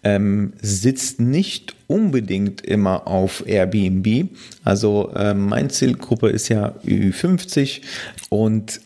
ähm, 0.05 0.53
sitzt 0.63 1.21
nicht 1.21 1.75
unbedingt 1.89 2.61
immer 2.61 3.09
auf 3.09 3.45
Airbnb. 3.47 4.29
Also 4.65 5.11
äh, 5.15 5.35
meine 5.35 5.69
Zielgruppe 5.69 6.29
ist 6.29 6.49
ja 6.49 6.77
Ü50 6.87 7.81
und 8.29 8.81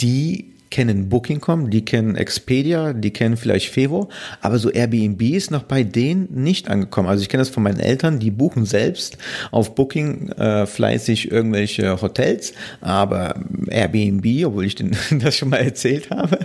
die 0.00 0.51
kennen 0.72 1.10
Booking.com, 1.10 1.70
die 1.70 1.84
kennen 1.84 2.16
Expedia, 2.16 2.94
die 2.94 3.12
kennen 3.12 3.36
vielleicht 3.36 3.68
Fevo, 3.68 4.08
aber 4.40 4.58
so 4.58 4.70
Airbnb 4.70 5.20
ist 5.22 5.50
noch 5.50 5.62
bei 5.62 5.84
denen 5.84 6.28
nicht 6.30 6.68
angekommen. 6.68 7.08
Also 7.08 7.22
ich 7.22 7.28
kenne 7.28 7.42
das 7.42 7.50
von 7.50 7.62
meinen 7.62 7.78
Eltern, 7.78 8.18
die 8.18 8.30
buchen 8.30 8.64
selbst 8.64 9.18
auf 9.50 9.74
Booking 9.74 10.30
äh, 10.30 10.66
fleißig 10.66 11.30
irgendwelche 11.30 12.00
Hotels, 12.00 12.54
aber 12.80 13.36
Airbnb, 13.68 14.46
obwohl 14.46 14.64
ich 14.64 14.74
den, 14.74 14.96
das 15.20 15.36
schon 15.36 15.50
mal 15.50 15.58
erzählt 15.58 16.10
habe, 16.10 16.38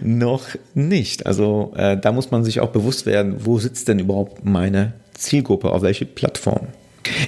noch 0.00 0.46
nicht. 0.74 1.26
Also 1.26 1.74
äh, 1.76 1.98
da 1.98 2.12
muss 2.12 2.30
man 2.30 2.44
sich 2.44 2.60
auch 2.60 2.70
bewusst 2.70 3.04
werden, 3.04 3.36
wo 3.44 3.58
sitzt 3.58 3.88
denn 3.88 3.98
überhaupt 3.98 4.44
meine 4.44 4.94
Zielgruppe, 5.12 5.70
auf 5.70 5.82
welche 5.82 6.06
Plattform. 6.06 6.68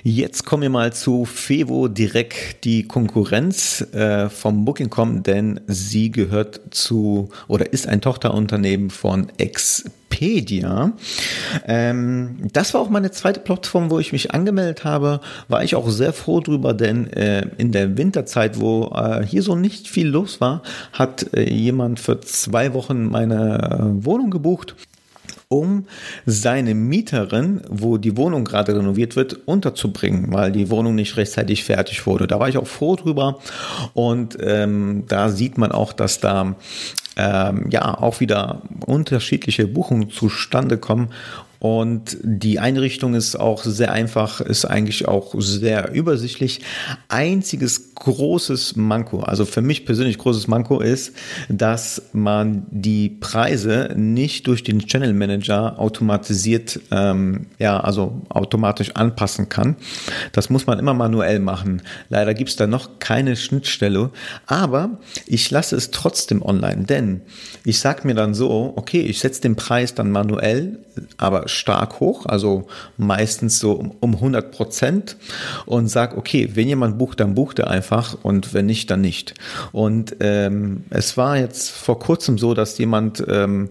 Jetzt 0.02 0.44
kommen 0.44 0.62
wir 0.62 0.70
mal 0.70 0.92
zu 0.92 1.24
Fevo 1.24 1.88
direkt 1.88 2.64
die 2.64 2.86
Konkurrenz 2.86 3.80
äh, 3.92 4.28
vom 4.28 4.64
Booking.com, 4.64 5.22
denn 5.22 5.60
sie 5.66 6.10
gehört 6.10 6.60
zu 6.70 7.28
oder 7.46 7.72
ist 7.72 7.88
ein 7.88 8.00
Tochterunternehmen 8.00 8.90
von 8.90 9.28
Expedia. 9.38 10.92
Ähm, 11.66 12.36
das 12.52 12.74
war 12.74 12.80
auch 12.80 12.90
meine 12.90 13.10
zweite 13.10 13.40
Plattform, 13.40 13.90
wo 13.90 13.98
ich 13.98 14.12
mich 14.12 14.32
angemeldet 14.32 14.84
habe. 14.84 15.20
War 15.48 15.62
ich 15.62 15.74
auch 15.74 15.88
sehr 15.90 16.12
froh 16.12 16.40
drüber, 16.40 16.74
denn 16.74 17.12
äh, 17.12 17.46
in 17.58 17.72
der 17.72 17.96
Winterzeit, 17.96 18.60
wo 18.60 18.92
äh, 18.94 19.24
hier 19.24 19.42
so 19.42 19.56
nicht 19.56 19.88
viel 19.88 20.08
los 20.08 20.40
war, 20.40 20.62
hat 20.92 21.34
äh, 21.34 21.50
jemand 21.52 22.00
für 22.00 22.20
zwei 22.20 22.74
Wochen 22.74 23.06
meine 23.06 23.98
äh, 24.00 24.04
Wohnung 24.04 24.30
gebucht 24.30 24.74
um 25.48 25.86
seine 26.26 26.74
Mieterin, 26.74 27.62
wo 27.68 27.96
die 27.96 28.16
Wohnung 28.16 28.44
gerade 28.44 28.76
renoviert 28.76 29.16
wird, 29.16 29.46
unterzubringen, 29.46 30.32
weil 30.32 30.52
die 30.52 30.68
Wohnung 30.68 30.94
nicht 30.94 31.16
rechtzeitig 31.16 31.64
fertig 31.64 32.06
wurde. 32.06 32.26
Da 32.26 32.38
war 32.38 32.48
ich 32.48 32.58
auch 32.58 32.66
froh 32.66 32.96
drüber 32.96 33.38
und 33.94 34.36
ähm, 34.40 35.04
da 35.08 35.30
sieht 35.30 35.56
man 35.56 35.72
auch, 35.72 35.94
dass 35.94 36.20
da 36.20 36.54
ähm, 37.16 37.66
ja 37.70 37.98
auch 37.98 38.20
wieder 38.20 38.62
unterschiedliche 38.86 39.66
Buchungen 39.66 40.10
zustande 40.10 40.76
kommen 40.76 41.08
und 41.60 42.16
die 42.22 42.60
Einrichtung 42.60 43.14
ist 43.14 43.34
auch 43.34 43.64
sehr 43.64 43.90
einfach, 43.90 44.40
ist 44.40 44.64
eigentlich 44.64 45.08
auch 45.08 45.34
sehr 45.38 45.92
übersichtlich. 45.92 46.60
Einziges 47.08 47.94
großes 47.96 48.76
Manko, 48.76 49.20
also 49.20 49.44
für 49.44 49.60
mich 49.60 49.84
persönlich 49.84 50.18
großes 50.18 50.46
Manko 50.46 50.80
ist, 50.80 51.14
dass 51.48 52.02
man 52.12 52.66
die 52.70 53.08
Preise 53.08 53.92
nicht 53.96 54.46
durch 54.46 54.62
den 54.62 54.86
Channel 54.86 55.12
Manager 55.14 55.80
automatisiert, 55.80 56.78
ähm, 56.92 57.46
ja, 57.58 57.80
also 57.80 58.22
automatisch 58.28 58.92
anpassen 58.94 59.48
kann. 59.48 59.74
Das 60.30 60.50
muss 60.50 60.68
man 60.68 60.78
immer 60.78 60.94
manuell 60.94 61.40
machen. 61.40 61.82
Leider 62.08 62.34
gibt 62.34 62.50
es 62.50 62.56
da 62.56 62.68
noch 62.68 63.00
keine 63.00 63.34
Schnittstelle, 63.34 64.10
aber 64.46 64.98
ich 65.26 65.50
lasse 65.50 65.74
es 65.74 65.90
trotzdem 65.90 66.40
online, 66.42 66.84
denn 66.84 67.22
ich 67.64 67.80
sage 67.80 68.06
mir 68.06 68.14
dann 68.14 68.34
so, 68.34 68.74
okay, 68.76 69.00
ich 69.00 69.18
setze 69.18 69.40
den 69.40 69.56
Preis 69.56 69.94
dann 69.94 70.12
manuell, 70.12 70.78
aber 71.16 71.47
stark 71.48 72.00
hoch, 72.00 72.26
also 72.26 72.66
meistens 72.96 73.58
so 73.58 73.72
um, 74.00 74.14
100 74.14 74.50
Prozent 74.52 75.16
und 75.66 75.88
sag, 75.88 76.16
okay, 76.16 76.50
wenn 76.54 76.68
jemand 76.68 76.98
bucht, 76.98 77.20
dann 77.20 77.34
bucht 77.34 77.58
er 77.58 77.68
einfach 77.68 78.16
und 78.22 78.54
wenn 78.54 78.66
nicht, 78.66 78.90
dann 78.90 79.00
nicht. 79.00 79.34
Und 79.72 80.16
ähm, 80.20 80.84
es 80.90 81.16
war 81.16 81.38
jetzt 81.38 81.70
vor 81.70 81.98
kurzem 81.98 82.38
so, 82.38 82.54
dass 82.54 82.78
jemand 82.78 83.24
ähm, 83.28 83.70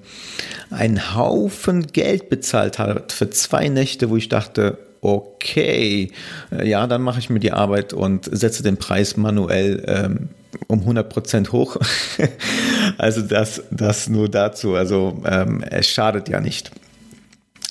einen 0.69 1.15
Haufen 1.15 1.88
Geld 1.88 2.29
bezahlt 2.29 2.79
hat 2.79 3.12
für 3.12 3.29
zwei 3.29 3.69
Nächte, 3.69 4.10
wo 4.10 4.17
ich 4.17 4.29
dachte, 4.29 4.77
okay, 5.01 6.12
äh, 6.51 6.67
ja, 6.67 6.88
dann 6.88 7.01
mache 7.01 7.19
ich 7.19 7.29
mir 7.29 7.39
die 7.39 7.51
Arbeit 7.51 7.93
und 7.93 8.25
setze 8.31 8.63
den 8.63 8.77
Preis 8.77 9.17
manuell 9.17 9.84
ähm, 9.88 10.29
um 10.67 10.79
100 10.79 11.10
Prozent 11.10 11.51
hoch. 11.51 11.77
also 12.98 13.22
das, 13.22 13.63
das 13.72 14.10
nur 14.10 14.29
dazu. 14.29 14.75
Also 14.75 15.22
ähm, 15.25 15.63
es 15.69 15.88
schadet 15.88 16.29
ja 16.29 16.39
nicht. 16.39 16.72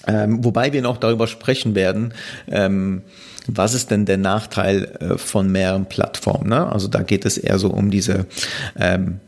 Ähm, 0.06 0.44
wobei 0.44 0.72
wir 0.72 0.82
noch 0.82 0.98
darüber 0.98 1.26
sprechen 1.26 1.74
werden, 1.74 2.14
ähm, 2.48 3.02
was 3.48 3.74
ist 3.74 3.90
denn 3.90 4.06
der 4.06 4.18
Nachteil 4.18 4.96
äh, 5.00 5.18
von 5.18 5.50
mehreren 5.50 5.86
Plattformen? 5.86 6.48
Ne? 6.48 6.70
Also 6.70 6.88
da 6.88 7.02
geht 7.02 7.24
es 7.24 7.38
eher 7.38 7.58
so 7.58 7.70
um 7.70 7.90
diese 7.90 8.26
ähm, 8.78 9.20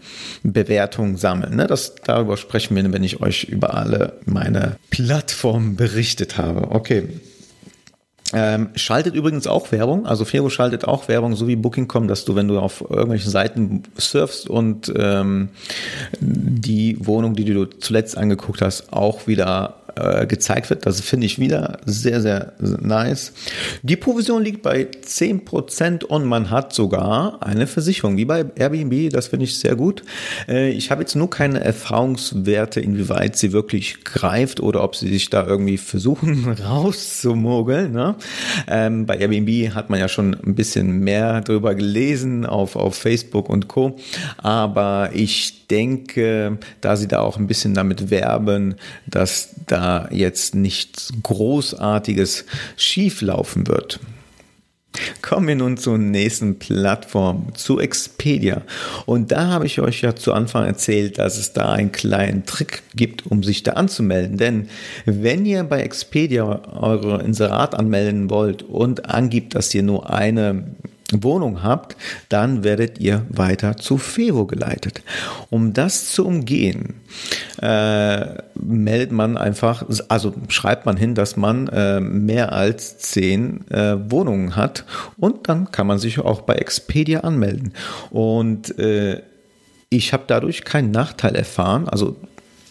Bewertung 0.42 1.16
sammeln. 1.16 1.56
Ne? 1.56 1.66
Das, 1.66 1.94
darüber 2.04 2.36
sprechen 2.36 2.76
wir, 2.76 2.92
wenn 2.92 3.04
ich 3.04 3.20
euch 3.20 3.44
über 3.44 3.74
alle 3.74 4.14
meine 4.24 4.76
Plattformen 4.90 5.76
berichtet 5.76 6.38
habe. 6.38 6.70
Okay. 6.70 7.08
Ähm, 8.34 8.68
schaltet 8.74 9.14
übrigens 9.14 9.46
auch 9.46 9.72
Werbung, 9.72 10.04
also 10.04 10.26
Fero 10.26 10.50
schaltet 10.50 10.84
auch 10.84 11.08
Werbung, 11.08 11.34
so 11.34 11.48
wie 11.48 11.56
Booking.com, 11.56 12.08
dass 12.08 12.26
du, 12.26 12.36
wenn 12.36 12.46
du 12.46 12.58
auf 12.58 12.82
irgendwelchen 12.82 13.30
Seiten 13.30 13.84
surfst 13.96 14.50
und 14.50 14.92
ähm, 14.94 15.48
die 16.20 16.98
Wohnung, 17.06 17.34
die 17.34 17.46
du 17.46 17.64
zuletzt 17.64 18.18
angeguckt 18.18 18.60
hast, 18.60 18.92
auch 18.92 19.26
wieder 19.26 19.76
äh, 19.98 20.26
gezeigt 20.26 20.70
wird. 20.70 20.86
Das 20.86 21.00
finde 21.00 21.26
ich 21.26 21.38
wieder 21.38 21.78
sehr, 21.84 22.20
sehr 22.20 22.52
nice. 22.60 23.32
Die 23.82 23.96
Provision 23.96 24.42
liegt 24.42 24.62
bei 24.62 24.86
10% 24.86 26.04
und 26.04 26.24
man 26.24 26.50
hat 26.50 26.72
sogar 26.72 27.42
eine 27.42 27.66
Versicherung, 27.66 28.16
wie 28.16 28.24
bei 28.24 28.46
Airbnb. 28.54 29.10
Das 29.10 29.28
finde 29.28 29.44
ich 29.44 29.58
sehr 29.58 29.76
gut. 29.76 30.02
Äh, 30.48 30.70
ich 30.70 30.90
habe 30.90 31.02
jetzt 31.02 31.16
nur 31.16 31.30
keine 31.30 31.60
Erfahrungswerte, 31.60 32.80
inwieweit 32.80 33.36
sie 33.36 33.52
wirklich 33.52 34.04
greift 34.04 34.60
oder 34.60 34.82
ob 34.82 34.96
sie 34.96 35.08
sich 35.08 35.30
da 35.30 35.46
irgendwie 35.46 35.78
versuchen 35.78 36.48
rauszumogeln. 36.64 37.92
Ne? 37.92 38.16
Ähm, 38.68 39.06
bei 39.06 39.16
Airbnb 39.18 39.74
hat 39.74 39.90
man 39.90 39.98
ja 40.00 40.08
schon 40.08 40.34
ein 40.34 40.54
bisschen 40.54 41.00
mehr 41.00 41.40
drüber 41.40 41.74
gelesen 41.74 42.46
auf, 42.46 42.76
auf 42.76 42.96
Facebook 42.96 43.48
und 43.48 43.68
Co. 43.68 43.96
Aber 44.38 45.10
ich 45.12 45.68
denke, 45.68 46.58
da 46.80 46.96
sie 46.96 47.08
da 47.08 47.20
auch 47.20 47.38
ein 47.38 47.46
bisschen 47.46 47.74
damit 47.74 48.10
werben, 48.10 48.76
dass 49.06 49.54
da 49.66 49.87
jetzt 50.10 50.54
nichts 50.54 51.12
Großartiges 51.22 52.44
schieflaufen 52.76 53.66
wird. 53.66 54.00
Kommen 55.22 55.46
wir 55.46 55.54
nun 55.54 55.76
zur 55.76 55.98
nächsten 55.98 56.58
Plattform, 56.58 57.54
zu 57.54 57.78
Expedia. 57.78 58.62
Und 59.06 59.30
da 59.30 59.48
habe 59.48 59.66
ich 59.66 59.80
euch 59.80 60.00
ja 60.00 60.16
zu 60.16 60.32
Anfang 60.32 60.64
erzählt, 60.64 61.18
dass 61.18 61.38
es 61.38 61.52
da 61.52 61.72
einen 61.72 61.92
kleinen 61.92 62.46
Trick 62.46 62.82
gibt, 62.94 63.26
um 63.26 63.42
sich 63.42 63.62
da 63.62 63.72
anzumelden. 63.72 64.38
Denn 64.38 64.68
wenn 65.04 65.44
ihr 65.44 65.64
bei 65.64 65.82
Expedia 65.82 66.62
eure 66.80 67.22
Inserat 67.22 67.74
anmelden 67.74 68.30
wollt 68.30 68.62
und 68.62 69.08
angibt, 69.08 69.54
dass 69.54 69.74
ihr 69.74 69.82
nur 69.82 70.10
eine 70.10 70.64
Wohnung 71.12 71.62
habt, 71.62 71.96
dann 72.28 72.64
werdet 72.64 72.98
ihr 72.98 73.24
weiter 73.30 73.76
zu 73.76 73.96
Fero 73.98 74.46
geleitet. 74.46 75.02
Um 75.50 75.72
das 75.72 76.12
zu 76.12 76.26
umgehen, 76.26 77.00
äh, 77.62 78.42
meldet 78.54 79.12
man 79.12 79.36
einfach, 79.36 79.84
also 80.08 80.34
schreibt 80.48 80.84
man 80.86 80.96
hin, 80.96 81.14
dass 81.14 81.36
man 81.36 81.68
äh, 81.68 82.00
mehr 82.00 82.52
als 82.52 82.98
zehn 82.98 83.68
äh, 83.70 84.10
Wohnungen 84.10 84.56
hat 84.56 84.84
und 85.16 85.48
dann 85.48 85.72
kann 85.72 85.86
man 85.86 85.98
sich 85.98 86.18
auch 86.18 86.42
bei 86.42 86.54
Expedia 86.54 87.20
anmelden. 87.20 87.72
Und 88.10 88.78
äh, 88.78 89.22
ich 89.90 90.12
habe 90.12 90.24
dadurch 90.26 90.64
keinen 90.64 90.90
Nachteil 90.90 91.34
erfahren. 91.34 91.88
Also 91.88 92.16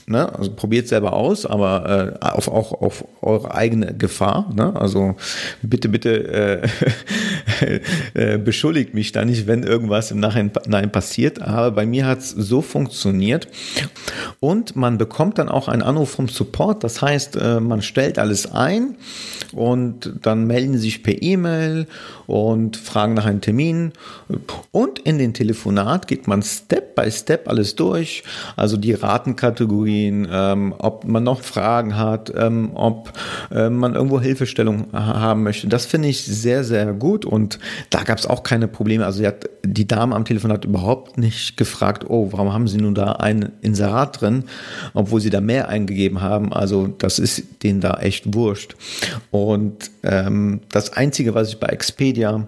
Ne? 0.10 0.34
Also 0.34 0.54
probiert 0.54 0.88
selber 0.88 1.12
aus, 1.12 1.46
aber 1.46 2.16
äh, 2.22 2.26
auf, 2.26 2.48
auch 2.48 2.72
auf 2.82 3.04
eure 3.22 3.54
eigene 3.54 3.94
Gefahr. 3.94 4.50
Ne? 4.56 4.74
Also 4.74 5.18
bitte, 5.62 5.90
bitte 5.90 6.64
äh, 6.64 6.68
äh, 8.14 8.38
beschuldigt 8.38 8.94
mich 8.94 9.12
da 9.12 9.26
nicht, 9.26 9.48
wenn 9.48 9.64
irgendwas 9.64 10.12
im 10.12 10.20
Nachhinein 10.20 10.92
passiert. 10.92 11.42
Aber 11.42 11.72
bei 11.72 11.86
mir 11.86 12.06
hat 12.06 12.20
es 12.20 12.30
so 12.32 12.62
funktioniert. 12.62 13.48
Und 14.40 14.76
man 14.76 14.98
bekommt 14.98 15.38
dann 15.38 15.50
auch 15.50 15.68
einen 15.68 15.82
Anruf 15.82 16.12
vom 16.12 16.28
Support. 16.28 16.84
Das 16.84 17.02
heißt, 17.02 17.36
äh, 17.38 17.60
man 17.60 17.82
stellt 17.82 18.20
alles 18.20 18.52
ein 18.52 18.96
und 19.54 20.14
dann 20.22 20.48
melden 20.48 20.78
sich 20.78 21.04
per 21.04 21.22
E-Mail 21.22 21.88
und 22.26 22.78
fragen 22.78 23.14
nach 23.14 23.26
einem 23.26 23.42
Termin. 23.42 23.94
Und 24.72 25.00
in 25.00 25.18
den 25.18 25.34
Telefonat 25.34 26.08
geht 26.08 26.28
man 26.28 26.42
Step 26.42 26.96
by 26.96 27.10
Step 27.12 27.48
alles 27.48 27.76
durch. 27.76 28.24
Also 28.56 28.78
die 28.78 28.94
Ratenkategorie 28.94 29.68
Kategorien, 29.68 30.28
ähm, 30.32 30.74
ob 30.78 31.06
man 31.06 31.24
noch 31.24 31.42
Fragen 31.42 31.98
hat, 31.98 32.32
ähm, 32.36 32.72
ob 32.74 33.12
äh, 33.52 33.70
man 33.70 33.96
irgendwo 33.96 34.20
Hilfestellung 34.20 34.88
haben 34.94 35.44
möchte. 35.44 35.68
Das 35.68 35.86
finde 35.86 36.10
ich 36.10 36.24
sehr, 36.24 36.64
sehr 36.64 36.94
gut 36.94 37.26
und 37.48 37.60
da 37.90 38.04
gab 38.04 38.18
es 38.18 38.26
auch 38.26 38.44
keine 38.44 38.68
Probleme. 38.68 39.06
Also 39.06 39.26
hat, 39.26 39.50
die 39.64 39.88
Dame 39.88 40.16
am 40.16 40.26
Telefon 40.26 40.52
hat 40.52 40.66
überhaupt 40.66 41.18
nicht 41.18 41.56
gefragt, 41.56 42.04
oh, 42.10 42.30
warum 42.32 42.52
haben 42.52 42.68
Sie 42.68 42.78
nun 42.78 42.94
da 42.94 43.14
ein 43.14 43.54
Inserat 43.62 44.20
drin, 44.20 44.44
obwohl 44.94 45.22
Sie 45.22 45.30
da 45.30 45.40
mehr 45.40 45.70
eingegeben 45.70 46.22
haben. 46.22 46.52
Also 46.52 46.88
das 46.88 47.20
ist 47.20 47.64
denen 47.64 47.80
da 47.80 48.00
echt 48.02 48.34
wurscht. 48.34 48.76
Und 49.32 49.92
ähm, 50.04 50.60
das 50.70 50.92
Einzige, 50.92 51.36
was 51.36 51.50
ich 51.50 51.60
bei 51.60 51.68
Expedia 51.68 52.48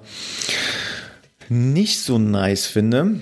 nicht 1.48 2.02
so 2.02 2.18
nice 2.18 2.66
finde, 2.66 3.22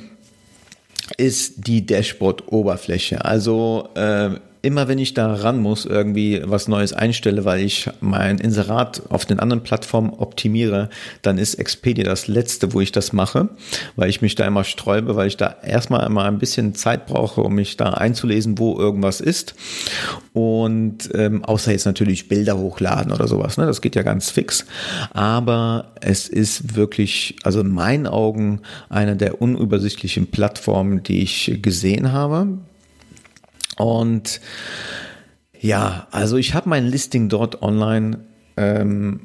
ist 1.18 1.68
die 1.68 1.86
Dashboard-Oberfläche. 1.86 3.24
Also 3.24 3.90
äh, 3.96 4.32
immer 4.68 4.90
wenn 4.90 5.00
ich 5.00 5.14
da 5.14 5.34
ran 5.34 5.60
muss, 5.60 5.86
irgendwie 5.86 6.42
was 6.44 6.68
Neues 6.68 6.92
einstelle, 6.92 7.46
weil 7.46 7.62
ich 7.62 7.90
mein 8.02 8.38
Inserat 8.38 9.02
auf 9.08 9.26
den 9.26 9.40
anderen 9.40 9.64
Plattformen 9.64 10.10
optimiere, 10.10 10.90
dann 11.22 11.38
ist 11.38 11.56
Expedia 11.56 12.04
das 12.04 12.28
letzte, 12.28 12.74
wo 12.74 12.82
ich 12.82 12.92
das 12.92 13.14
mache, 13.14 13.48
weil 13.96 14.10
ich 14.10 14.22
mich 14.22 14.36
da 14.36 14.46
immer 14.46 14.66
sträube, 14.66 15.16
weil 15.16 15.30
ich 15.30 15.38
da 15.38 15.56
erstmal 15.64 16.06
immer 16.06 16.26
ein 16.26 16.38
bisschen 16.38 16.76
Zeit 16.76 17.08
brauche, 17.08 17.40
um 17.42 17.56
mich 17.56 17.78
da 17.78 17.92
einzulesen, 17.92 18.60
wo 18.60 18.78
irgendwas 18.78 19.22
ist. 19.22 19.56
Und 20.34 21.12
ähm, 21.14 21.46
außer 21.46 21.72
jetzt 21.72 21.86
natürlich 21.86 22.28
Bilder 22.28 22.58
hochladen 22.58 23.14
oder 23.14 23.30
sowas, 23.30 23.56
ne? 23.58 23.66
das 23.68 23.80
geht 23.80 23.96
ja 23.96 24.04
ganz 24.04 24.30
fix. 24.30 24.66
Aber 25.14 25.94
es 26.02 26.28
ist 26.28 26.76
wirklich, 26.76 27.38
also 27.44 27.62
in 27.62 27.70
meinen 27.70 28.06
Augen, 28.06 28.60
eine 28.90 29.16
der 29.16 29.42
unübersichtlichen 29.42 30.28
Plattformen, 30.28 31.04
die 31.04 31.22
ich 31.22 31.60
gesehen 31.62 32.12
habe 32.12 32.50
und 33.78 34.42
ja, 35.60 36.08
also 36.12 36.38
ich 36.38 36.54
habe 36.54 36.70
mein 36.70 36.86
Listing 36.86 37.30
dort 37.30 37.62
online. 37.62 38.20
Ähm, 38.58 39.22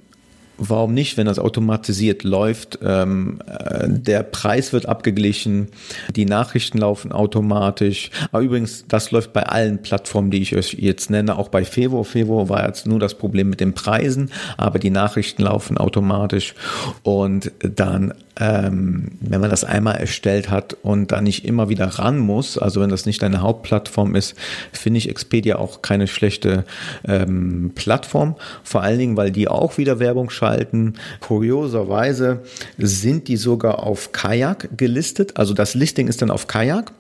warum 0.59 0.95
nicht, 0.95 1.17
wenn 1.17 1.27
das 1.27 1.38
automatisiert 1.38 2.25
läuft? 2.25 2.79
Ähm, 2.83 3.41
äh, 3.47 3.88
der 3.88 4.23
Preis 4.23 4.73
wird 4.73 4.87
abgeglichen, 4.87 5.69
die 6.15 6.25
Nachrichten 6.25 6.79
laufen 6.79 7.12
automatisch. 7.12 8.11
Aber 8.31 8.43
übrigens, 8.43 8.85
das 8.88 9.11
läuft 9.11 9.33
bei 9.33 9.45
allen 9.45 9.83
Plattformen, 9.83 10.31
die 10.31 10.43
ich 10.43 10.57
euch 10.57 10.75
jetzt 10.75 11.11
nenne, 11.11 11.37
auch 11.38 11.49
bei 11.49 11.65
Fevo. 11.65 12.05
Fevo 12.05 12.49
war 12.49 12.67
jetzt 12.67 12.87
nur 12.87 12.99
das 12.99 13.15
Problem 13.15 13.51
mit 13.51 13.61
den 13.61 13.75
Preisen, 13.75 14.31
aber 14.57 14.79
die 14.79 14.91
Nachrichten 14.91 15.43
laufen 15.43 15.79
automatisch 15.79 16.55
und 17.03 17.53
dann 17.59 18.15
ähm, 18.40 19.12
wenn 19.21 19.40
man 19.40 19.51
das 19.51 19.64
einmal 19.64 19.97
erstellt 19.97 20.51
hat 20.51 20.77
und 20.83 21.12
da 21.12 21.21
nicht 21.21 21.45
immer 21.45 21.68
wieder 21.68 21.87
ran 21.87 22.18
muss, 22.18 22.57
also 22.57 22.81
wenn 22.81 22.90
das 22.90 23.05
nicht 23.05 23.23
deine 23.23 23.42
Hauptplattform 23.42 24.14
ist, 24.14 24.35
finde 24.73 24.99
ich 24.99 25.09
Expedia 25.09 25.57
auch 25.57 25.83
keine 25.83 26.07
schlechte 26.07 26.64
ähm, 27.07 27.73
Plattform. 27.75 28.37
Vor 28.64 28.83
allen 28.83 28.99
Dingen, 28.99 29.16
weil 29.16 29.31
die 29.31 29.49
auch 29.49 29.77
wieder 29.79 29.99
Werbung 29.99 30.31
schalten. 30.31 30.95
Kurioserweise 31.21 32.42
sind 32.79 33.29
die 33.29 33.37
sogar 33.37 33.83
auf 33.83 34.12
Kajak 34.12 34.71
gelistet. 34.77 35.37
Also 35.37 35.53
das 35.53 35.75
Listing 35.75 36.09
ist 36.09 36.23
dann 36.23 36.31
auf 36.31 36.47
Kajak 36.47 36.92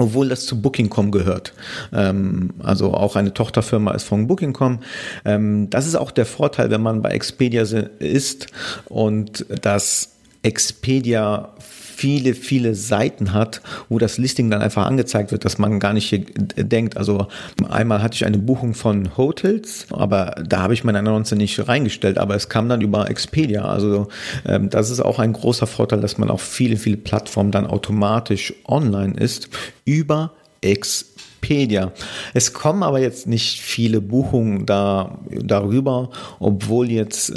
obwohl 0.00 0.28
das 0.28 0.46
zu 0.46 0.62
Booking.com 0.62 1.10
gehört. 1.10 1.52
Ähm, 1.92 2.50
also 2.60 2.94
auch 2.94 3.16
eine 3.16 3.34
Tochterfirma 3.34 3.90
ist 3.92 4.04
von 4.04 4.28
Booking.com. 4.28 4.78
Ähm, 5.24 5.68
das 5.70 5.86
ist 5.86 5.96
auch 5.96 6.12
der 6.12 6.24
Vorteil, 6.24 6.70
wenn 6.70 6.80
man 6.80 7.02
bei 7.02 7.10
Expedia 7.10 7.62
ist 7.62 8.46
und 8.86 9.44
das 9.62 10.17
Expedia 10.42 11.52
viele, 11.98 12.34
viele 12.34 12.76
Seiten 12.76 13.32
hat, 13.32 13.60
wo 13.88 13.98
das 13.98 14.18
Listing 14.18 14.50
dann 14.50 14.62
einfach 14.62 14.86
angezeigt 14.86 15.32
wird, 15.32 15.44
dass 15.44 15.58
man 15.58 15.80
gar 15.80 15.92
nicht 15.92 16.14
denkt. 16.56 16.96
Also 16.96 17.26
einmal 17.68 18.02
hatte 18.02 18.14
ich 18.14 18.24
eine 18.24 18.38
Buchung 18.38 18.74
von 18.74 19.16
Hotels, 19.16 19.86
aber 19.90 20.36
da 20.46 20.62
habe 20.62 20.74
ich 20.74 20.84
meine 20.84 21.00
Annonce 21.00 21.32
nicht 21.32 21.66
reingestellt, 21.66 22.16
aber 22.16 22.36
es 22.36 22.48
kam 22.48 22.68
dann 22.68 22.82
über 22.82 23.10
Expedia. 23.10 23.64
Also 23.64 24.06
ähm, 24.46 24.70
das 24.70 24.90
ist 24.90 25.00
auch 25.00 25.18
ein 25.18 25.32
großer 25.32 25.66
Vorteil, 25.66 26.00
dass 26.00 26.18
man 26.18 26.30
auf 26.30 26.40
viele, 26.40 26.76
viele 26.76 26.98
Plattformen 26.98 27.50
dann 27.50 27.66
automatisch 27.66 28.54
online 28.64 29.14
ist 29.14 29.48
über 29.84 30.30
Expedia. 30.60 31.90
Es 32.32 32.52
kommen 32.52 32.84
aber 32.84 33.00
jetzt 33.00 33.26
nicht 33.26 33.60
viele 33.60 34.00
Buchungen 34.00 34.66
da 34.66 35.18
darüber, 35.28 36.10
obwohl 36.38 36.92
jetzt 36.92 37.34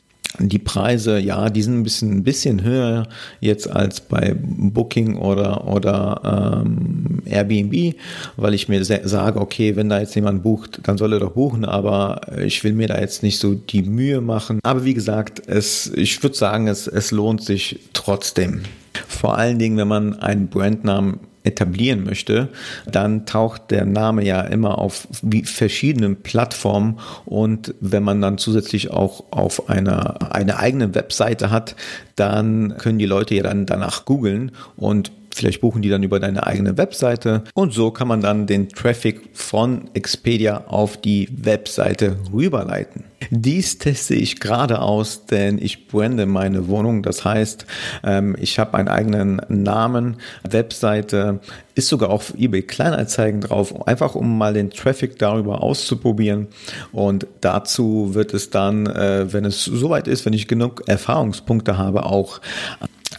die 0.47 0.59
Preise, 0.59 1.19
ja, 1.19 1.49
die 1.49 1.61
sind 1.61 1.79
ein 1.79 1.83
bisschen, 1.83 2.11
ein 2.11 2.23
bisschen 2.23 2.63
höher 2.63 3.07
jetzt 3.39 3.69
als 3.69 4.01
bei 4.01 4.35
Booking 4.37 5.17
oder, 5.17 5.67
oder 5.67 6.63
ähm, 6.65 7.21
Airbnb, 7.25 7.95
weil 8.37 8.53
ich 8.53 8.67
mir 8.69 8.83
sage, 8.83 9.39
okay, 9.39 9.75
wenn 9.75 9.89
da 9.89 9.99
jetzt 9.99 10.15
jemand 10.15 10.43
bucht, 10.43 10.79
dann 10.83 10.97
soll 10.97 11.13
er 11.13 11.19
doch 11.19 11.31
buchen, 11.31 11.65
aber 11.65 12.21
ich 12.43 12.63
will 12.63 12.73
mir 12.73 12.87
da 12.87 12.99
jetzt 12.99 13.23
nicht 13.23 13.39
so 13.39 13.53
die 13.53 13.83
Mühe 13.83 14.21
machen. 14.21 14.59
Aber 14.63 14.85
wie 14.85 14.93
gesagt, 14.93 15.41
es, 15.47 15.91
ich 15.95 16.21
würde 16.23 16.35
sagen, 16.35 16.67
es, 16.67 16.87
es 16.87 17.11
lohnt 17.11 17.43
sich 17.43 17.79
trotzdem. 17.93 18.61
Vor 19.07 19.37
allen 19.37 19.59
Dingen, 19.59 19.77
wenn 19.77 19.87
man 19.87 20.19
einen 20.19 20.47
Brandnamen 20.47 21.19
etablieren 21.43 22.03
möchte, 22.03 22.49
dann 22.85 23.25
taucht 23.25 23.71
der 23.71 23.85
Name 23.85 24.23
ja 24.23 24.41
immer 24.41 24.77
auf 24.77 25.07
verschiedenen 25.43 26.21
Plattformen 26.21 26.99
und 27.25 27.73
wenn 27.79 28.03
man 28.03 28.21
dann 28.21 28.37
zusätzlich 28.37 28.91
auch 28.91 29.23
auf 29.31 29.69
einer 29.69 30.33
eine 30.33 30.57
eigene 30.59 30.93
Webseite 30.93 31.51
hat, 31.51 31.75
dann 32.15 32.77
können 32.77 32.99
die 32.99 33.05
Leute 33.05 33.35
ja 33.35 33.43
dann 33.43 33.65
danach 33.65 34.05
googeln 34.05 34.51
und 34.75 35.11
vielleicht 35.33 35.61
buchen 35.61 35.81
die 35.81 35.89
dann 35.89 36.03
über 36.03 36.19
deine 36.19 36.45
eigene 36.45 36.77
Webseite 36.77 37.43
und 37.53 37.73
so 37.73 37.91
kann 37.91 38.07
man 38.07 38.21
dann 38.21 38.47
den 38.47 38.69
Traffic 38.69 39.21
von 39.33 39.89
Expedia 39.93 40.65
auf 40.67 40.97
die 40.97 41.29
Webseite 41.31 42.17
rüberleiten. 42.31 43.05
Dies 43.29 43.77
teste 43.77 44.15
ich 44.15 44.39
gerade 44.39 44.81
aus, 44.81 45.25
denn 45.25 45.57
ich 45.61 45.87
brande 45.87 46.25
meine 46.25 46.67
Wohnung. 46.67 47.03
Das 47.03 47.23
heißt, 47.23 47.65
ähm, 48.03 48.35
ich 48.39 48.57
habe 48.57 48.73
einen 48.77 48.87
eigenen 48.87 49.41
Namen, 49.47 50.17
Webseite, 50.49 51.39
ist 51.75 51.87
sogar 51.87 52.09
auf 52.09 52.33
eBay 52.37 52.63
Kleinanzeigen 52.63 53.41
drauf, 53.41 53.87
einfach 53.87 54.15
um 54.15 54.37
mal 54.37 54.53
den 54.53 54.71
Traffic 54.71 55.19
darüber 55.19 55.63
auszuprobieren. 55.63 56.47
Und 56.91 57.27
dazu 57.41 58.13
wird 58.13 58.33
es 58.33 58.49
dann, 58.49 58.87
äh, 58.87 59.31
wenn 59.31 59.45
es 59.45 59.63
soweit 59.63 60.07
ist, 60.07 60.25
wenn 60.25 60.33
ich 60.33 60.47
genug 60.47 60.83
Erfahrungspunkte 60.87 61.77
habe, 61.77 62.05
auch 62.05 62.41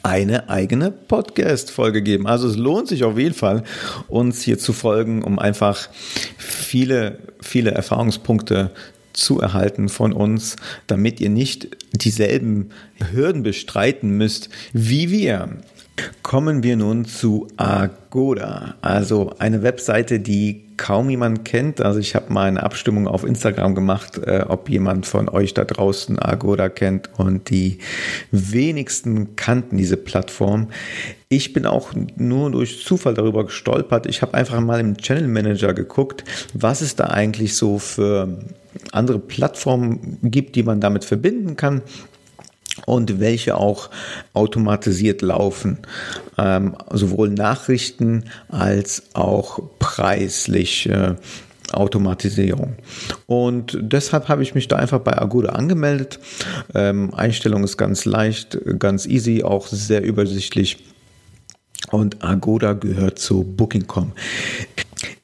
eine 0.03 0.49
eigene 0.49 0.91
Podcast-Folge 0.91 2.03
geben. 2.03 2.27
Also 2.27 2.49
es 2.49 2.57
lohnt 2.57 2.89
sich 2.89 3.05
auf 3.05 3.19
jeden 3.19 3.35
Fall, 3.35 3.65
uns 4.09 4.43
hier 4.43 4.59
zu 4.59 4.73
folgen, 4.73 5.23
um 5.23 5.39
einfach 5.39 5.89
viele, 6.39 7.19
viele 7.41 7.71
Erfahrungspunkte 7.71 8.71
zu 9.13 9.41
erhalten 9.41 9.89
von 9.89 10.13
uns, 10.13 10.57
damit 10.87 11.21
ihr 11.21 11.31
nicht 11.31 11.69
dieselben 11.93 12.71
Hürden 13.13 13.43
bestreiten 13.43 14.17
müsst 14.17 14.49
wie 14.73 15.11
wir. 15.11 15.49
Kommen 16.23 16.63
wir 16.63 16.77
nun 16.77 17.05
zu 17.05 17.49
Agoda, 17.57 18.77
also 18.81 19.33
eine 19.39 19.63
Webseite, 19.63 20.21
die 20.21 20.65
kaum 20.79 21.11
jemand 21.11 21.45
kennt. 21.45 21.81
Also 21.81 22.01
ich 22.01 22.15
habe 22.15 22.33
mal 22.33 22.49
eine 22.49 22.63
Abstimmung 22.63 23.07
auf 23.07 23.25
Instagram 23.25 23.75
gemacht, 23.75 24.19
äh, 24.19 24.45
ob 24.49 24.71
jemand 24.71 25.07
von 25.07 25.29
euch 25.29 25.53
da 25.53 25.65
draußen 25.65 26.19
Agoda 26.19 26.71
kennt 26.71 27.11
und 27.19 27.51
die 27.51 27.79
wenigsten 28.31 29.37
kannten 29.37 29.77
diese 29.77 29.99
Plattform. 29.99 30.69
Ich 31.29 31.53
bin 31.53 31.67
auch 31.67 31.91
nur 32.17 32.51
durch 32.51 32.85
Zufall 32.85 33.15
darüber 33.15 33.45
gestolpert. 33.45 34.07
Ich 34.07 34.23
habe 34.23 34.35
einfach 34.35 34.61
mal 34.61 34.81
im 34.81 34.97
Channel 34.97 35.29
Manager 35.29 35.75
geguckt, 35.75 36.25
was 36.55 36.81
es 36.81 36.97
da 36.97 37.05
eigentlich 37.05 37.55
so 37.55 37.79
für 37.79 38.39
andere 38.91 39.19
Plattformen 39.19 40.19
gibt, 40.23 40.57
die 40.57 40.63
man 40.63 40.81
damit 40.81 41.05
verbinden 41.05 41.57
kann 41.57 41.83
und 42.87 43.21
welche 43.21 43.57
auch 43.57 43.91
automatisiert 44.33 45.23
laufen. 45.23 45.79
Ähm, 46.39 46.77
sowohl 46.91 47.31
Nachrichten 47.31 48.25
als 48.49 49.03
auch 49.15 49.61
preisliche 49.79 51.17
Automatisierung. 51.73 52.75
Und 53.27 53.79
deshalb 53.81 54.29
habe 54.29 54.43
ich 54.43 54.55
mich 54.55 54.69
da 54.69 54.77
einfach 54.77 55.01
bei 55.01 55.19
Aguda 55.19 55.51
angemeldet. 55.51 56.19
Ähm, 56.75 57.15
Einstellung 57.15 57.65
ist 57.65 57.77
ganz 57.77 58.05
leicht, 58.05 58.59
ganz 58.79 59.07
easy, 59.07 59.43
auch 59.43 59.67
sehr 59.67 60.03
übersichtlich. 60.03 60.85
Und 61.91 62.23
Agoda 62.23 62.75
gehört 62.75 63.19
zu 63.19 63.43
Booking.com 63.43 64.13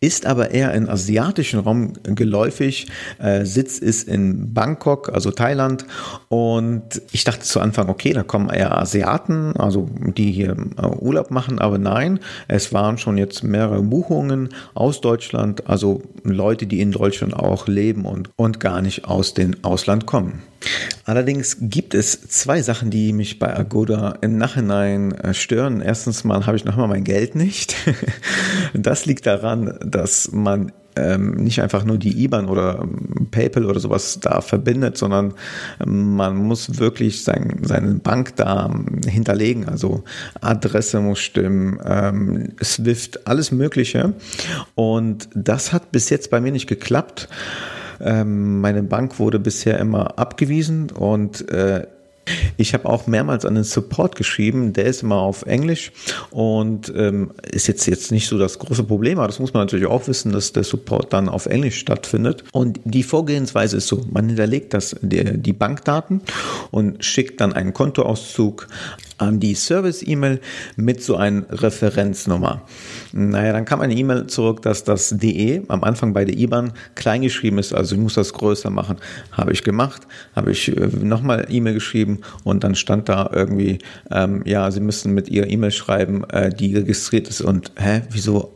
ist 0.01 0.27
aber 0.27 0.51
eher 0.51 0.73
im 0.75 0.89
asiatischen 0.89 1.61
Raum 1.61 1.93
geläufig. 2.03 2.89
Äh, 3.19 3.45
Sitz 3.45 3.79
ist 3.79 4.09
in 4.09 4.55
Bangkok, 4.55 5.11
also 5.13 5.31
Thailand. 5.31 5.87
Und 6.29 7.03
ich 7.13 7.25
dachte 7.25 7.43
zu 7.43 7.61
Anfang, 7.61 7.89
okay, 7.89 8.13
da 8.13 8.23
kommen 8.23 8.51
eher 8.51 8.77
Asiaten, 8.77 9.57
also 9.57 9.89
die 10.17 10.33
hier 10.33 10.57
äh, 10.77 10.87
Urlaub 10.87 11.31
machen, 11.31 11.59
aber 11.59 11.79
nein, 11.79 12.21
es 12.49 12.73
waren 12.73 12.99
schon 12.99 13.19
jetzt 13.19 13.43
mehrere 13.43 13.83
Buchungen 13.83 14.51
aus 14.75 15.01
Deutschland, 15.01 15.67
also 15.67 16.03
Leute, 16.23 16.67
die 16.67 16.81
in 16.81 16.93
Deutschland 16.93 17.35
auch 17.35 17.67
leben 17.69 18.05
und, 18.05 18.31
und 18.37 18.61
gar 18.61 18.83
nicht 18.83 19.05
aus 19.05 19.35
dem 19.35 19.55
Ausland 19.63 20.07
kommen. 20.07 20.43
Allerdings 21.05 21.57
gibt 21.61 21.95
es 21.95 22.21
zwei 22.21 22.63
Sachen, 22.63 22.91
die 22.91 23.13
mich 23.13 23.39
bei 23.39 23.57
Agoda 23.57 24.19
im 24.21 24.37
Nachhinein 24.37 25.13
äh, 25.13 25.33
stören. 25.33 25.81
Erstens 25.81 26.25
mal 26.25 26.47
habe 26.47 26.57
ich 26.57 26.65
noch 26.65 26.77
mal 26.77 26.89
mein 26.89 27.05
Geld 27.05 27.35
nicht. 27.35 27.75
Das 28.75 29.07
liegt 29.07 29.27
daran, 29.27 29.68
dass 29.85 30.33
man 30.33 30.73
ähm, 30.99 31.33
nicht 31.33 31.63
einfach 31.63 31.85
nur 31.85 31.97
die 31.99 32.25
IBAN 32.25 32.47
oder 32.47 32.81
ähm, 32.83 33.29
PayPal 33.31 33.65
oder 33.67 33.81
sowas 33.81 34.19
da 34.21 34.41
verbindet, 34.41 34.99
sondern 34.99 35.35
ähm, 35.85 36.17
man 36.17 36.37
muss 36.37 36.79
wirklich 36.79 37.25
sein, 37.25 37.61
seine 37.63 37.95
Bank 37.95 38.37
da 38.37 38.71
hinterlegen. 39.07 39.69
Also 39.69 40.03
Adresse 40.41 41.01
muss 41.01 41.21
stimmen, 41.21 41.79
ähm, 41.85 42.53
SWIFT, 42.63 43.27
alles 43.27 43.53
Mögliche. 43.53 44.15
Und 44.75 45.29
das 45.35 45.73
hat 45.73 45.93
bis 45.93 46.11
jetzt 46.11 46.31
bei 46.31 46.41
mir 46.41 46.53
nicht 46.53 46.67
geklappt. 46.67 47.29
Ähm, 48.01 48.61
meine 48.61 48.83
Bank 48.83 49.19
wurde 49.19 49.39
bisher 49.39 49.79
immer 49.79 50.19
abgewiesen 50.19 50.91
und 50.91 51.49
äh, 51.51 51.87
ich 52.57 52.75
habe 52.75 52.89
auch 52.89 53.07
mehrmals 53.07 53.45
an 53.45 53.55
den 53.55 53.65
Support 53.65 54.17
geschrieben, 54.17 54.73
der 54.73 54.87
ist 54.87 55.03
immer 55.03 55.17
auf 55.17 55.43
Englisch 55.43 55.93
und 56.31 56.93
ähm, 56.97 57.33
ist 57.51 57.69
jetzt, 57.69 57.87
jetzt 57.87 58.11
nicht 58.13 58.29
so 58.29 58.39
das 58.39 58.59
große 58.59 58.85
Problem, 58.85 59.19
aber 59.19 59.27
das 59.27 59.39
muss 59.39 59.55
man 59.55 59.63
natürlich 59.63 59.87
auch 59.87 60.07
wissen, 60.09 60.33
dass 60.33 60.53
der 60.53 60.65
Support 60.65 61.13
dann 61.13 61.29
auf 61.29 61.47
Englisch 61.47 61.79
stattfindet. 61.79 62.45
Und 62.53 62.81
die 62.85 63.03
Vorgehensweise 63.03 63.77
ist 63.77 63.89
so, 63.89 64.05
man 64.11 64.27
hinterlegt 64.27 64.75
das, 64.75 64.97
die, 65.01 65.39
die 65.39 65.53
Bankdaten 65.53 66.23
und 66.71 67.05
schickt 67.05 67.41
dann 67.41 67.53
einen 67.53 67.73
Kontoauszug 67.73 68.69
an 69.19 69.41
die 69.41 69.55
Service-E-Mail 69.55 70.41
mit 70.77 71.03
so 71.03 71.17
einer 71.17 71.45
Referenznummer. 71.51 72.63
Naja, 73.13 73.53
dann 73.53 73.65
kam 73.65 73.81
eine 73.81 73.95
E-Mail 73.95 74.27
zurück, 74.27 74.63
dass 74.63 74.85
das 74.85 75.11
DE 75.11 75.63
am 75.69 75.85
Anfang 75.85 76.13
bei 76.13 76.25
der 76.25 76.37
IBAN 76.37 76.73
klein 76.95 77.23
geschrieben 77.23 77.59
ist, 77.59 77.75
also 77.75 77.95
ich 77.95 78.01
muss 78.01 78.15
das 78.15 78.33
größer 78.33 78.71
machen. 78.71 78.97
Habe 79.33 79.53
ich 79.53 79.63
gemacht, 79.63 80.07
habe 80.35 80.53
ich 80.53 80.69
äh, 80.77 80.87
nochmal 81.03 81.47
E-Mail 81.49 81.75
geschrieben 81.75 82.21
und 82.45 82.65
dann 82.65 82.75
stand 82.75 83.09
da 83.09 83.31
irgendwie, 83.33 83.79
ähm, 84.11 84.43
ja, 84.45 84.71
Sie 84.71 84.81
müssen 84.81 85.15
mit 85.15 85.29
Ihrer 85.29 85.49
E-Mail 85.49 85.73
schreiben, 85.73 86.25
äh, 86.31 86.51
die 86.51 86.77
registriert 86.77 87.29
ist 87.29 87.41
und, 87.41 87.73
hä, 87.77 88.03
wieso 88.11 88.53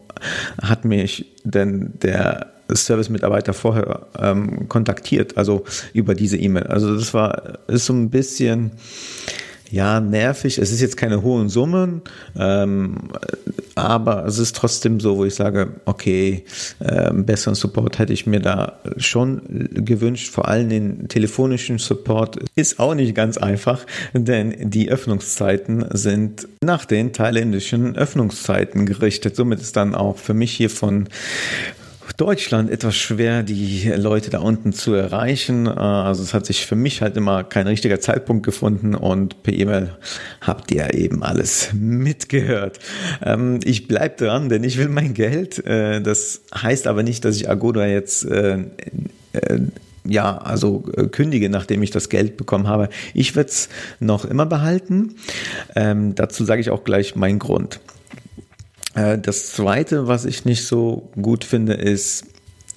hat 0.60 0.84
mich 0.84 1.26
denn 1.44 1.94
der 2.02 2.52
Service-Mitarbeiter 2.74 3.52
vorher 3.52 4.06
ähm, 4.18 4.68
kontaktiert, 4.68 5.36
also 5.36 5.64
über 5.92 6.14
diese 6.14 6.36
E-Mail. 6.36 6.64
Also 6.64 6.94
das 6.94 7.12
war, 7.12 7.58
ist 7.68 7.86
so 7.86 7.92
ein 7.92 8.10
bisschen, 8.10 8.72
ja, 9.72 10.00
nervig. 10.00 10.58
Es 10.58 10.70
ist 10.70 10.82
jetzt 10.82 10.98
keine 10.98 11.22
hohen 11.22 11.48
Summen, 11.48 12.02
ähm, 12.38 13.08
aber 13.74 14.26
es 14.26 14.38
ist 14.38 14.54
trotzdem 14.54 15.00
so, 15.00 15.16
wo 15.16 15.24
ich 15.24 15.34
sage, 15.34 15.80
okay, 15.86 16.44
äh, 16.80 17.10
besseren 17.12 17.54
Support 17.54 17.98
hätte 17.98 18.12
ich 18.12 18.26
mir 18.26 18.40
da 18.40 18.80
schon 18.98 19.70
gewünscht. 19.72 20.30
Vor 20.30 20.46
allem 20.46 20.68
den 20.68 21.08
telefonischen 21.08 21.78
Support 21.78 22.36
ist 22.54 22.80
auch 22.80 22.94
nicht 22.94 23.14
ganz 23.14 23.38
einfach, 23.38 23.86
denn 24.12 24.70
die 24.70 24.90
Öffnungszeiten 24.90 25.86
sind 25.92 26.46
nach 26.62 26.84
den 26.84 27.14
thailändischen 27.14 27.96
Öffnungszeiten 27.96 28.84
gerichtet. 28.84 29.36
Somit 29.36 29.62
ist 29.62 29.76
dann 29.76 29.94
auch 29.94 30.18
für 30.18 30.34
mich 30.34 30.52
hier 30.52 30.68
von 30.68 31.08
Deutschland 32.22 32.70
etwas 32.70 32.94
schwer, 32.94 33.42
die 33.42 33.92
Leute 33.96 34.30
da 34.30 34.38
unten 34.38 34.72
zu 34.72 34.94
erreichen. 34.94 35.66
Äh, 35.66 35.70
also 35.70 36.22
es 36.22 36.32
hat 36.34 36.46
sich 36.46 36.66
für 36.66 36.76
mich 36.76 37.02
halt 37.02 37.16
immer 37.16 37.42
kein 37.42 37.66
richtiger 37.66 37.98
Zeitpunkt 37.98 38.46
gefunden 38.46 38.94
und 38.94 39.42
per 39.42 39.52
E-Mail 39.52 39.96
habt 40.40 40.70
ihr 40.70 40.94
eben 40.94 41.24
alles 41.24 41.70
mitgehört. 41.72 42.78
Ähm, 43.24 43.58
ich 43.64 43.88
bleib 43.88 44.18
dran, 44.18 44.48
denn 44.48 44.62
ich 44.62 44.78
will 44.78 44.88
mein 44.88 45.14
Geld. 45.14 45.66
Äh, 45.66 46.00
das 46.00 46.42
heißt 46.54 46.86
aber 46.86 47.02
nicht, 47.02 47.24
dass 47.24 47.34
ich 47.34 47.50
Agoda 47.50 47.88
jetzt 47.88 48.24
äh, 48.24 48.58
ja, 50.04 50.38
also 50.38 50.84
kündige, 51.10 51.48
nachdem 51.48 51.82
ich 51.82 51.90
das 51.90 52.08
Geld 52.08 52.36
bekommen 52.36 52.68
habe. 52.68 52.88
Ich 53.14 53.34
werde 53.34 53.50
es 53.50 53.68
noch 53.98 54.24
immer 54.24 54.46
behalten. 54.46 55.16
Ähm, 55.74 56.14
dazu 56.14 56.44
sage 56.44 56.60
ich 56.60 56.70
auch 56.70 56.84
gleich 56.84 57.16
meinen 57.16 57.40
Grund. 57.40 57.80
Äh, 58.94 59.18
das 59.18 59.52
Zweite, 59.52 60.08
was 60.08 60.24
ich 60.24 60.44
nicht 60.44 60.66
so 60.66 61.10
gut 61.20 61.44
finde, 61.44 61.74
ist, 61.74 62.26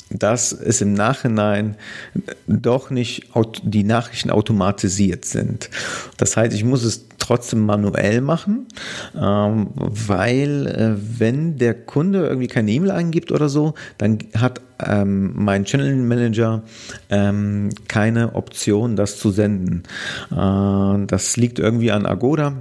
dass 0.09 0.51
es 0.51 0.81
im 0.81 0.93
Nachhinein 0.93 1.75
doch 2.47 2.91
nicht 2.91 3.29
die 3.63 3.83
Nachrichten 3.83 4.29
automatisiert 4.29 5.25
sind. 5.25 5.69
Das 6.17 6.37
heißt, 6.37 6.53
ich 6.53 6.63
muss 6.63 6.83
es 6.83 7.07
trotzdem 7.17 7.65
manuell 7.65 8.21
machen, 8.21 8.67
ähm, 9.19 9.69
weil 9.75 10.67
äh, 10.67 11.19
wenn 11.19 11.57
der 11.57 11.73
Kunde 11.73 12.27
irgendwie 12.27 12.47
keine 12.47 12.71
E-Mail 12.71 12.91
eingibt 12.91 13.31
oder 13.31 13.49
so, 13.49 13.73
dann 13.97 14.19
hat 14.37 14.61
ähm, 14.85 15.33
mein 15.35 15.65
Channel 15.65 15.95
Manager 15.95 16.61
ähm, 17.09 17.69
keine 17.87 18.35
Option, 18.35 18.95
das 18.95 19.17
zu 19.17 19.31
senden. 19.31 19.83
Äh, 20.31 21.05
das 21.07 21.35
liegt 21.35 21.57
irgendwie 21.57 21.91
an 21.91 22.05
Agoda. 22.05 22.53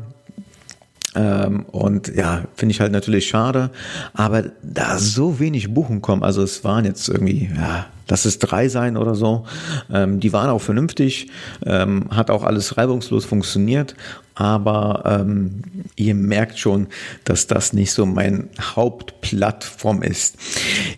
Ähm, 1.15 1.65
und 1.71 2.15
ja, 2.15 2.45
finde 2.55 2.73
ich 2.73 2.81
halt 2.81 2.93
natürlich 2.93 3.29
schade. 3.29 3.71
Aber 4.13 4.45
da 4.63 4.99
so 4.99 5.39
wenig 5.39 5.73
Buchen 5.73 6.03
kommen, 6.03 6.23
also 6.23 6.43
es 6.43 6.65
waren 6.65 6.85
jetzt 6.85 7.09
irgendwie, 7.09 7.51
ja, 7.57 7.87
lass 8.09 8.25
es 8.25 8.39
drei 8.39 8.69
sein 8.69 8.97
oder 8.97 9.15
so. 9.15 9.47
Ähm, 9.93 10.21
die 10.21 10.33
waren 10.33 10.51
auch 10.51 10.61
vernünftig, 10.61 11.29
ähm, 11.65 12.09
hat 12.11 12.31
auch 12.31 12.43
alles 12.43 12.77
reibungslos 12.77 13.25
funktioniert. 13.25 13.95
Aber 14.35 15.05
ähm, 15.07 15.63
ihr 15.95 16.15
merkt 16.15 16.59
schon, 16.59 16.89
dass 17.25 17.47
das 17.47 17.73
nicht 17.73 17.93
so 17.93 18.05
mein 18.05 18.49
Hauptplattform 18.61 20.03
ist. 20.03 20.37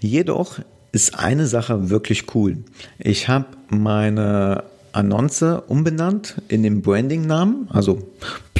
Jedoch 0.00 0.58
ist 0.92 1.18
eine 1.18 1.46
Sache 1.46 1.90
wirklich 1.90 2.34
cool. 2.34 2.56
Ich 2.98 3.28
habe 3.28 3.46
meine 3.68 4.64
Annonce 4.92 5.62
umbenannt 5.66 6.40
in 6.48 6.62
den 6.62 6.80
Branding-Namen, 6.80 7.68
also 7.70 7.98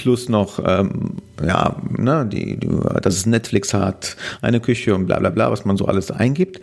plus 0.06 0.28
noch, 0.28 0.60
ähm, 0.64 1.16
ja, 1.44 1.82
ne, 1.98 2.28
die, 2.32 2.60
die, 2.60 2.68
dass 3.02 3.16
es 3.16 3.26
Netflix 3.26 3.74
hat, 3.74 4.16
eine 4.40 4.60
Küche 4.60 4.94
und 4.94 5.06
bla 5.06 5.18
bla 5.18 5.30
bla, 5.30 5.50
was 5.50 5.64
man 5.64 5.76
so 5.76 5.86
alles 5.86 6.12
eingibt. 6.12 6.60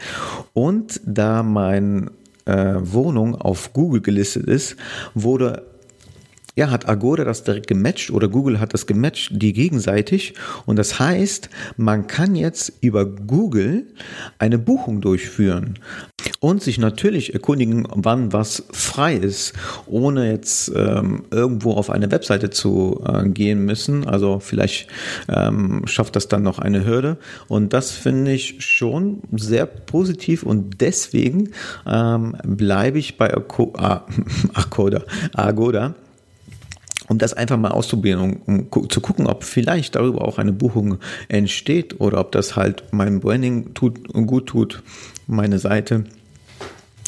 Und 0.53 1.01
da 1.06 1.43
mein 1.43 2.10
äh, 2.45 2.75
Wohnung 2.79 3.36
auf 3.36 3.73
Google 3.73 3.99
gelistet 3.99 4.45
ist, 4.45 4.77
wurde 5.13 5.63
ja, 6.56 6.69
hat 6.69 6.88
Agoda 6.88 7.25
das 7.25 7.43
direkt 7.43 7.67
gematcht 7.67 8.12
oder 8.12 8.29
Google 8.29 8.62
hat 8.62 8.73
das 8.73 8.88
gematcht, 8.88 9.32
die 9.34 9.51
gegenseitig. 9.51 10.36
Und 10.65 10.77
das 10.77 10.99
heißt, 10.99 11.49
man 11.75 12.08
kann 12.08 12.36
jetzt 12.36 12.71
über 12.79 13.06
Google 13.06 13.88
eine 14.38 14.58
Buchung 14.58 15.01
durchführen 15.01 15.79
und 16.43 16.62
sich 16.62 16.77
natürlich 16.77 17.34
erkundigen, 17.34 17.88
wann 17.95 18.34
was 18.34 18.65
frei 18.73 19.15
ist, 19.15 19.53
ohne 19.86 20.29
jetzt 20.29 20.69
ähm, 20.75 21.23
irgendwo 21.32 21.71
auf 21.71 21.89
eine 21.89 22.12
Webseite 22.12 22.49
zu 22.49 23.01
äh, 23.08 23.29
gehen 23.29 23.63
müssen. 23.63 24.06
Also 24.06 24.41
vielleicht 24.41 24.89
ähm, 25.29 25.84
schafft 25.86 26.17
das 26.17 26.27
dann 26.27 26.43
noch 26.43 26.60
eine 26.60 26.86
Hürde. 26.86 27.15
Und 27.47 27.71
das 27.71 27.91
finde 27.91 28.34
ich 28.34 28.58
schon 28.60 29.21
sehr 29.32 29.65
positiv 29.65 30.43
und 30.43 30.82
deswegen 30.82 31.51
ähm, 31.88 32.36
bleibe 32.43 32.99
ich 32.99 33.15
bei 33.17 33.34
Agoda, 33.34 34.06
Agoda 35.34 35.95
um 37.08 37.17
das 37.19 37.34
einfach 37.34 37.58
mal 37.58 37.71
auszuprobieren, 37.71 38.41
um, 38.45 38.67
um, 38.69 38.89
zu 38.89 38.99
gucken, 38.99 39.27
ob 39.27 39.45
vielleicht 39.45 39.95
darüber 39.95 40.27
auch 40.27 40.39
eine 40.39 40.51
Buchung 40.51 40.97
entsteht 41.29 42.01
oder 42.01 42.19
ob 42.19 42.34
das 42.34 42.58
halt 42.58 42.91
meinem 42.91 43.21
Branding 43.21 43.73
tut, 43.73 44.10
gut 44.12 44.47
tut, 44.47 44.84
meine 45.25 45.60
Seite. 45.60 46.03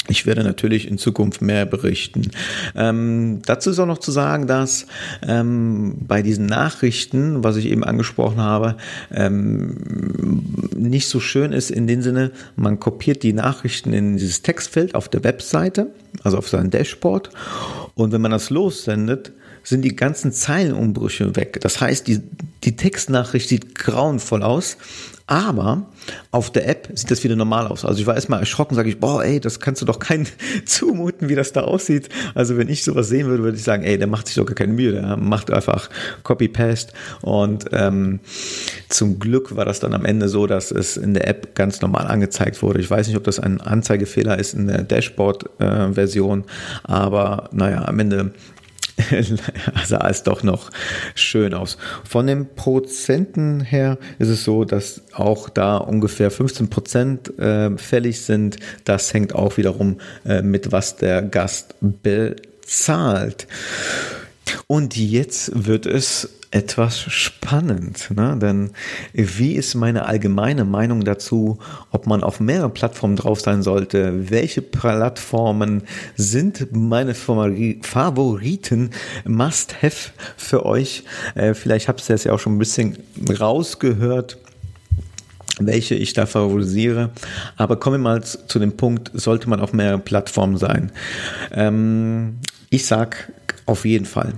Ich 0.08 0.26
werde 0.26 0.44
natürlich 0.44 0.88
in 0.88 0.98
Zukunft 0.98 1.42
mehr 1.42 1.66
berichten. 1.66 2.30
Ähm, 2.74 3.40
dazu 3.44 3.70
ist 3.70 3.78
auch 3.78 3.86
noch 3.86 3.98
zu 3.98 4.12
sagen, 4.12 4.46
dass 4.46 4.86
ähm, 5.26 5.96
bei 6.06 6.22
diesen 6.22 6.46
Nachrichten, 6.46 7.42
was 7.42 7.56
ich 7.56 7.66
eben 7.66 7.84
angesprochen 7.84 8.40
habe, 8.40 8.76
ähm, 9.12 10.44
nicht 10.76 11.08
so 11.08 11.20
schön 11.20 11.52
ist 11.52 11.70
in 11.70 11.86
dem 11.86 12.02
Sinne, 12.02 12.30
man 12.54 12.78
kopiert 12.78 13.22
die 13.22 13.32
Nachrichten 13.32 13.92
in 13.92 14.16
dieses 14.16 14.42
Textfeld 14.42 14.94
auf 14.94 15.08
der 15.08 15.24
Webseite, 15.24 15.88
also 16.22 16.38
auf 16.38 16.48
sein 16.48 16.70
Dashboard. 16.70 17.30
Und 17.94 18.12
wenn 18.12 18.20
man 18.20 18.30
das 18.30 18.50
lossendet, 18.50 19.32
sind 19.62 19.82
die 19.82 19.96
ganzen 19.96 20.30
Zeilenumbrüche 20.30 21.34
weg. 21.34 21.58
Das 21.60 21.80
heißt, 21.80 22.06
die, 22.06 22.20
die 22.62 22.76
Textnachricht 22.76 23.48
sieht 23.48 23.74
grauenvoll 23.74 24.44
aus, 24.44 24.76
aber 25.28 25.86
auf 26.30 26.52
der 26.52 26.68
App 26.68 26.88
sieht 26.94 27.10
das 27.10 27.24
wieder 27.24 27.34
normal 27.34 27.66
aus. 27.66 27.84
Also 27.84 28.00
ich 28.00 28.06
war 28.06 28.14
erstmal 28.14 28.38
erschrocken, 28.38 28.76
sage 28.76 28.88
ich, 28.88 29.00
boah, 29.00 29.24
ey, 29.24 29.40
das 29.40 29.58
kannst 29.58 29.82
du 29.82 29.86
doch 29.86 29.98
keinen 29.98 30.28
zumuten, 30.66 31.28
wie 31.28 31.34
das 31.34 31.52
da 31.52 31.62
aussieht. 31.62 32.08
Also 32.34 32.56
wenn 32.56 32.68
ich 32.68 32.84
sowas 32.84 33.08
sehen 33.08 33.26
würde, 33.26 33.42
würde 33.42 33.56
ich 33.56 33.64
sagen, 33.64 33.82
ey, 33.82 33.98
der 33.98 34.06
macht 34.06 34.28
sich 34.28 34.36
doch 34.36 34.46
gar 34.46 34.54
keine 34.54 34.72
Mühe, 34.72 34.92
der 34.92 35.16
macht 35.16 35.50
einfach 35.50 35.90
Copy-Paste. 36.22 36.92
Und 37.22 37.66
ähm, 37.72 38.20
zum 38.88 39.18
Glück 39.18 39.56
war 39.56 39.64
das 39.64 39.80
dann 39.80 39.94
am 39.94 40.04
Ende 40.04 40.28
so, 40.28 40.46
dass 40.46 40.70
es 40.70 40.96
in 40.96 41.14
der 41.14 41.26
App 41.26 41.56
ganz 41.56 41.80
normal 41.80 42.06
angezeigt 42.06 42.62
wurde. 42.62 42.78
Ich 42.78 42.90
weiß 42.90 43.08
nicht, 43.08 43.16
ob 43.16 43.24
das 43.24 43.40
ein 43.40 43.60
Anzeigefehler 43.60 44.38
ist 44.38 44.54
in 44.54 44.68
der 44.68 44.82
Dashboard-Version, 44.82 46.40
äh, 46.40 46.44
aber 46.84 47.48
naja, 47.52 47.84
am 47.84 47.98
Ende 47.98 48.30
sah 49.86 50.08
es 50.08 50.22
doch 50.22 50.42
noch 50.42 50.70
schön 51.14 51.54
aus. 51.54 51.76
Von 52.04 52.26
den 52.26 52.54
Prozenten 52.54 53.60
her 53.60 53.98
ist 54.18 54.28
es 54.28 54.44
so, 54.44 54.64
dass 54.64 55.02
auch 55.12 55.48
da 55.48 55.76
ungefähr 55.76 56.30
15 56.30 56.70
Prozent 56.70 57.38
äh, 57.38 57.76
fällig 57.76 58.22
sind. 58.22 58.56
Das 58.84 59.12
hängt 59.12 59.34
auch 59.34 59.56
wiederum 59.56 60.00
äh, 60.24 60.42
mit, 60.42 60.72
was 60.72 60.96
der 60.96 61.22
Gast 61.22 61.74
bezahlt. 61.80 63.46
Und 64.66 64.96
jetzt 64.96 65.66
wird 65.66 65.86
es 65.86 66.28
etwas 66.50 66.98
spannend, 66.98 68.10
ne? 68.14 68.36
denn 68.40 68.70
wie 69.12 69.54
ist 69.54 69.74
meine 69.74 70.06
allgemeine 70.06 70.64
Meinung 70.64 71.04
dazu, 71.04 71.58
ob 71.90 72.06
man 72.06 72.22
auf 72.22 72.40
mehrere 72.40 72.70
Plattformen 72.70 73.16
drauf 73.16 73.40
sein 73.40 73.62
sollte? 73.62 74.30
Welche 74.30 74.62
Plattformen 74.62 75.82
sind 76.16 76.68
meine 76.72 77.14
Favoriten, 77.14 78.90
Must-Have 79.24 80.10
für 80.36 80.64
euch? 80.64 81.04
Äh, 81.34 81.54
vielleicht 81.54 81.88
habt 81.88 82.00
ihr 82.08 82.14
das 82.14 82.24
ja 82.24 82.32
auch 82.32 82.40
schon 82.40 82.56
ein 82.56 82.58
bisschen 82.58 82.98
rausgehört 83.38 84.38
welche 85.58 85.94
ich 85.94 86.12
da 86.12 86.26
favorisiere. 86.26 87.12
Aber 87.56 87.76
kommen 87.76 87.94
wir 87.94 88.10
mal 88.10 88.22
zu 88.22 88.58
dem 88.58 88.76
Punkt, 88.76 89.10
sollte 89.14 89.48
man 89.48 89.60
auf 89.60 89.72
mehreren 89.72 90.02
Plattformen 90.02 90.58
sein? 90.58 90.92
Ähm, 91.50 92.40
ich 92.68 92.84
sag 92.84 93.32
auf 93.66 93.84
jeden 93.84 94.06
Fall. 94.06 94.34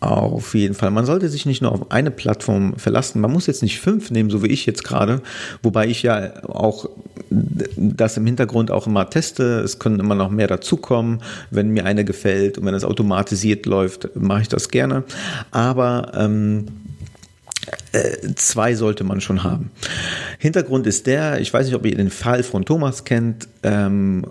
Auf 0.00 0.54
jeden 0.54 0.74
Fall. 0.74 0.92
Man 0.92 1.06
sollte 1.06 1.28
sich 1.28 1.44
nicht 1.44 1.60
nur 1.60 1.72
auf 1.72 1.90
eine 1.90 2.12
Plattform 2.12 2.74
verlassen. 2.76 3.20
Man 3.20 3.32
muss 3.32 3.48
jetzt 3.48 3.64
nicht 3.64 3.80
fünf 3.80 4.12
nehmen, 4.12 4.30
so 4.30 4.44
wie 4.44 4.48
ich 4.48 4.64
jetzt 4.64 4.84
gerade, 4.84 5.22
wobei 5.60 5.88
ich 5.88 6.04
ja 6.04 6.44
auch 6.44 6.88
das 7.30 8.16
im 8.16 8.24
Hintergrund 8.24 8.70
auch 8.70 8.86
immer 8.86 9.10
teste. 9.10 9.58
Es 9.58 9.80
können 9.80 9.98
immer 9.98 10.14
noch 10.14 10.30
mehr 10.30 10.46
dazukommen. 10.46 11.20
Wenn 11.50 11.70
mir 11.70 11.84
eine 11.84 12.04
gefällt 12.04 12.58
und 12.58 12.66
wenn 12.66 12.74
es 12.74 12.84
automatisiert 12.84 13.66
läuft, 13.66 14.14
mache 14.14 14.42
ich 14.42 14.48
das 14.48 14.68
gerne. 14.68 15.02
Aber 15.50 16.12
ähm, 16.14 16.66
äh, 17.92 18.34
zwei 18.34 18.74
sollte 18.74 19.04
man 19.04 19.20
schon 19.20 19.44
haben. 19.44 19.70
Hintergrund 20.38 20.86
ist 20.86 21.06
der, 21.06 21.40
ich 21.40 21.52
weiß 21.52 21.66
nicht, 21.66 21.74
ob 21.74 21.86
ihr 21.86 21.96
den 21.96 22.10
Fall 22.10 22.42
von 22.42 22.64
Thomas 22.64 23.04
kennt. 23.04 23.48
Ähm, 23.62 24.24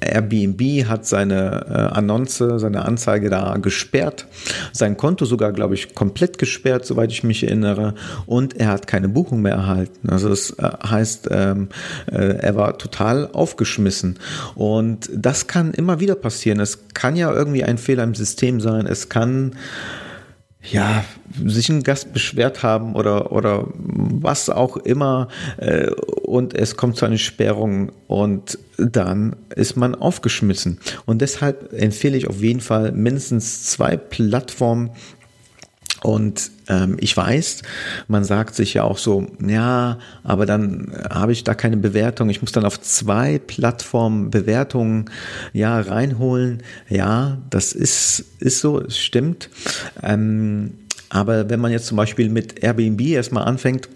Airbnb 0.00 0.86
hat 0.86 1.06
seine 1.06 1.66
äh, 1.68 1.96
Annonce, 1.96 2.44
seine 2.56 2.84
Anzeige 2.84 3.30
da 3.30 3.56
gesperrt. 3.56 4.26
Sein 4.72 4.96
Konto 4.96 5.24
sogar, 5.24 5.52
glaube 5.52 5.74
ich, 5.74 5.94
komplett 5.94 6.38
gesperrt, 6.38 6.84
soweit 6.86 7.12
ich 7.12 7.24
mich 7.24 7.44
erinnere. 7.44 7.94
Und 8.26 8.56
er 8.56 8.68
hat 8.68 8.86
keine 8.86 9.08
Buchung 9.08 9.42
mehr 9.42 9.54
erhalten. 9.54 10.10
Also 10.10 10.28
das 10.28 10.50
äh, 10.50 10.70
heißt, 10.86 11.28
ähm, 11.30 11.68
äh, 12.10 12.16
er 12.16 12.56
war 12.56 12.78
total 12.78 13.28
aufgeschmissen. 13.32 14.18
Und 14.54 15.08
das 15.14 15.46
kann 15.46 15.72
immer 15.72 16.00
wieder 16.00 16.14
passieren. 16.14 16.60
Es 16.60 16.88
kann 16.94 17.16
ja 17.16 17.32
irgendwie 17.32 17.64
ein 17.64 17.78
Fehler 17.78 18.04
im 18.04 18.14
System 18.14 18.60
sein. 18.60 18.86
Es 18.86 19.08
kann 19.08 19.52
ja, 20.70 21.04
sich 21.44 21.68
ein 21.68 21.82
Gast 21.82 22.12
beschwert 22.12 22.62
haben 22.62 22.94
oder, 22.94 23.32
oder 23.32 23.66
was 23.74 24.48
auch 24.48 24.76
immer 24.76 25.28
äh, 25.58 25.90
und 25.90 26.54
es 26.54 26.76
kommt 26.76 26.96
zu 26.96 27.04
einer 27.04 27.18
Sperrung 27.18 27.92
und 28.06 28.58
dann 28.78 29.36
ist 29.54 29.76
man 29.76 29.94
aufgeschmissen. 29.94 30.78
Und 31.06 31.20
deshalb 31.20 31.72
empfehle 31.72 32.16
ich 32.16 32.28
auf 32.28 32.40
jeden 32.40 32.60
Fall 32.60 32.92
mindestens 32.92 33.64
zwei 33.64 33.96
Plattformen, 33.96 34.90
und 36.04 36.50
ähm, 36.68 36.98
ich 37.00 37.16
weiß, 37.16 37.62
man 38.08 38.24
sagt 38.24 38.54
sich 38.54 38.74
ja 38.74 38.82
auch 38.82 38.98
so, 38.98 39.26
ja, 39.40 39.98
aber 40.22 40.44
dann 40.44 40.92
habe 41.08 41.32
ich 41.32 41.44
da 41.44 41.54
keine 41.54 41.78
Bewertung. 41.78 42.28
Ich 42.28 42.42
muss 42.42 42.52
dann 42.52 42.66
auf 42.66 42.78
zwei 42.78 43.38
Plattformen 43.38 44.28
Bewertungen 44.28 45.06
ja 45.54 45.80
reinholen. 45.80 46.62
Ja, 46.90 47.38
das 47.48 47.72
ist, 47.72 48.22
ist 48.38 48.60
so, 48.60 48.82
es 48.82 48.98
stimmt. 48.98 49.48
Ähm, 50.02 50.74
aber 51.08 51.48
wenn 51.48 51.58
man 51.58 51.72
jetzt 51.72 51.86
zum 51.86 51.96
Beispiel 51.96 52.28
mit 52.28 52.62
Airbnb 52.62 53.00
erstmal 53.00 53.44
anfängt, 53.44 53.88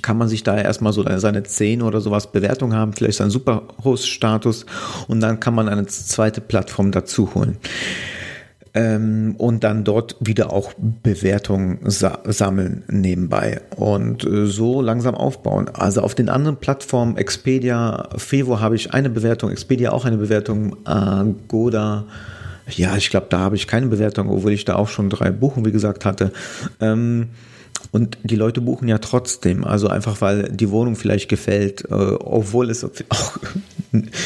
kann 0.00 0.16
man 0.16 0.28
sich 0.28 0.44
da 0.44 0.56
erstmal 0.60 0.92
so 0.92 1.04
seine 1.18 1.42
10 1.42 1.82
oder 1.82 2.00
sowas 2.00 2.30
Bewertung 2.30 2.72
haben, 2.72 2.92
vielleicht 2.92 3.18
seinen 3.18 3.30
Superhost-Status 3.30 4.64
und 5.08 5.18
dann 5.18 5.40
kann 5.40 5.56
man 5.56 5.68
eine 5.68 5.86
zweite 5.86 6.40
Plattform 6.40 6.92
dazu 6.92 7.34
holen 7.34 7.56
ähm, 8.78 9.34
und 9.38 9.64
dann 9.64 9.82
dort 9.82 10.14
wieder 10.20 10.52
auch 10.52 10.72
Bewertungen 10.78 11.80
sa 11.82 12.20
sammeln 12.24 12.84
nebenbei 12.88 13.60
und 13.74 14.24
äh, 14.24 14.46
so 14.46 14.80
langsam 14.80 15.16
aufbauen. 15.16 15.68
Also 15.74 16.02
auf 16.02 16.14
den 16.14 16.28
anderen 16.28 16.58
Plattformen, 16.58 17.16
Expedia, 17.16 18.08
Fevo 18.16 18.60
habe 18.60 18.76
ich 18.76 18.94
eine 18.94 19.10
Bewertung, 19.10 19.50
Expedia 19.50 19.90
auch 19.90 20.04
eine 20.04 20.16
Bewertung, 20.16 20.76
Agoda, 20.86 22.04
ja, 22.68 22.96
ich 22.96 23.10
glaube, 23.10 23.26
da 23.30 23.40
habe 23.40 23.56
ich 23.56 23.66
keine 23.66 23.86
Bewertung, 23.86 24.30
obwohl 24.30 24.52
ich 24.52 24.64
da 24.64 24.76
auch 24.76 24.88
schon 24.88 25.10
drei 25.10 25.32
Buchen, 25.32 25.64
wie 25.64 25.72
gesagt, 25.72 26.04
hatte. 26.04 26.32
Ähm, 26.80 27.30
und 27.90 28.18
die 28.22 28.36
Leute 28.36 28.60
buchen 28.60 28.88
ja 28.88 28.98
trotzdem, 28.98 29.64
also 29.64 29.88
einfach 29.88 30.20
weil 30.20 30.44
die 30.50 30.70
Wohnung 30.70 30.96
vielleicht 30.96 31.28
gefällt, 31.28 31.84
äh, 31.90 31.94
obwohl 31.94 32.70
es 32.70 32.84
auch, 33.08 33.38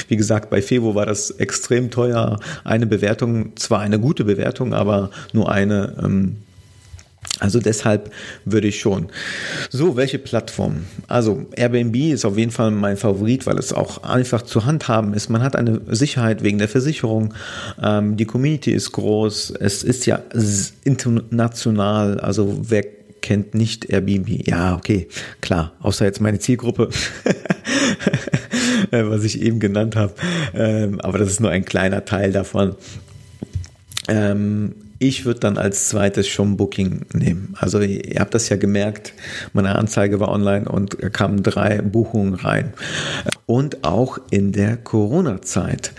wie 0.09 0.17
gesagt, 0.17 0.51
bei 0.51 0.63
Fevo 0.63 0.95
war 0.95 1.07
das 1.07 1.31
extrem 1.31 1.91
teuer. 1.91 2.41
Eine 2.65 2.87
Bewertung, 2.87 3.57
zwar 3.57 3.81
eine 3.81 4.01
gute 4.01 4.25
Bewertung, 4.25 4.75
aber 4.75 5.11
nur 5.33 5.51
eine. 5.51 5.97
Ähm, 6.03 6.37
also 7.39 7.61
deshalb 7.61 8.13
würde 8.45 8.69
ich 8.69 8.81
schon. 8.81 9.09
So, 9.71 9.97
welche 9.97 10.19
Plattform? 10.19 10.85
Also 11.09 11.47
Airbnb 11.57 11.97
ist 11.97 12.25
auf 12.25 12.37
jeden 12.37 12.51
Fall 12.51 12.71
mein 12.71 12.97
Favorit, 12.97 13.47
weil 13.47 13.59
es 13.59 13.73
auch 13.73 14.03
einfach 14.03 14.43
zu 14.43 14.65
handhaben 14.65 15.15
ist. 15.15 15.29
Man 15.29 15.43
hat 15.43 15.57
eine 15.57 15.81
Sicherheit 15.89 16.43
wegen 16.43 16.59
der 16.59 16.69
Versicherung. 16.69 17.35
Ähm, 17.83 18.17
die 18.17 18.27
Community 18.27 18.73
ist 18.73 18.93
groß. 18.93 19.55
Es 19.59 19.83
ist 19.83 20.07
ja 20.07 20.21
international. 20.85 22.21
Also 22.21 22.61
wer 22.63 22.85
kennt 23.23 23.55
nicht 23.55 23.87
Airbnb. 23.87 24.47
Ja, 24.47 24.75
okay, 24.77 25.09
klar, 25.41 25.73
außer 25.81 26.05
jetzt 26.05 26.21
meine 26.21 26.39
Zielgruppe, 26.39 26.91
äh, 28.91 29.05
was 29.05 29.25
ich 29.25 29.41
eben 29.41 29.61
genannt 29.61 29.97
habe. 29.97 30.15
Ähm, 30.55 31.01
aber 31.01 31.19
das 31.19 31.31
ist 31.31 31.41
nur 31.41 31.51
ein 31.51 31.65
kleiner 31.65 32.05
Teil 32.05 32.33
davon. 32.33 32.75
Ähm, 34.09 34.75
Ich 34.99 35.25
würde 35.25 35.41
dann 35.41 35.59
als 35.59 35.89
zweites 35.89 36.29
schon 36.29 36.57
Booking 36.57 37.07
nehmen. 37.13 37.55
Also 37.59 37.81
ihr 37.81 38.21
habt 38.21 38.35
das 38.35 38.49
ja 38.51 38.57
gemerkt, 38.57 39.15
meine 39.53 39.75
Anzeige 39.75 40.21
war 40.21 40.29
online 40.29 40.69
und 40.69 40.97
kamen 41.13 41.43
drei 41.43 41.83
Buchungen 41.83 42.35
rein. 42.35 42.73
Und 43.47 43.83
auch 43.83 44.19
in 44.31 44.53
der 44.53 44.77
Corona-Zeit. 44.77 45.93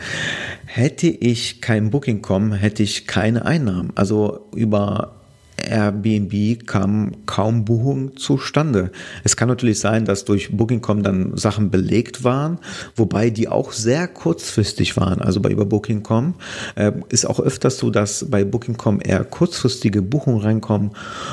Hätte 0.66 1.08
ich 1.08 1.60
kein 1.60 1.90
Booking.com, 1.90 2.54
hätte 2.54 2.82
ich 2.82 3.06
keine 3.06 3.44
Einnahmen. 3.46 3.92
Also 3.96 4.48
über 4.56 5.16
Airbnb 5.58 6.66
kam 6.66 7.26
kaum 7.26 7.66
Buchung 7.66 8.18
zustande. 8.18 8.92
Es 9.24 9.36
kann 9.36 9.48
natürlich 9.48 9.80
sein, 9.80 10.06
dass 10.06 10.26
durch 10.26 10.56
Booking.com 10.56 11.04
dann 11.04 11.38
Sachen 11.38 11.70
belegt 11.70 12.24
waren, 12.24 12.60
wobei 12.96 13.30
die 13.30 13.48
auch 13.48 13.72
sehr 13.72 14.08
kurzfristig 14.08 14.98
waren. 14.98 15.22
Also 15.22 15.40
bei 15.40 15.50
über 15.50 15.66
Booking.com 15.66 16.36
äh, 16.76 16.92
ist 17.10 17.26
auch 17.26 17.40
öfters 17.40 17.78
so, 17.78 17.90
dass 17.90 18.26
bei 18.30 18.44
Booking.com 18.44 19.00
eher 19.04 19.24
kurzfristige 19.24 20.02
Buchungen 20.02 20.42
reinkommen 20.42 20.92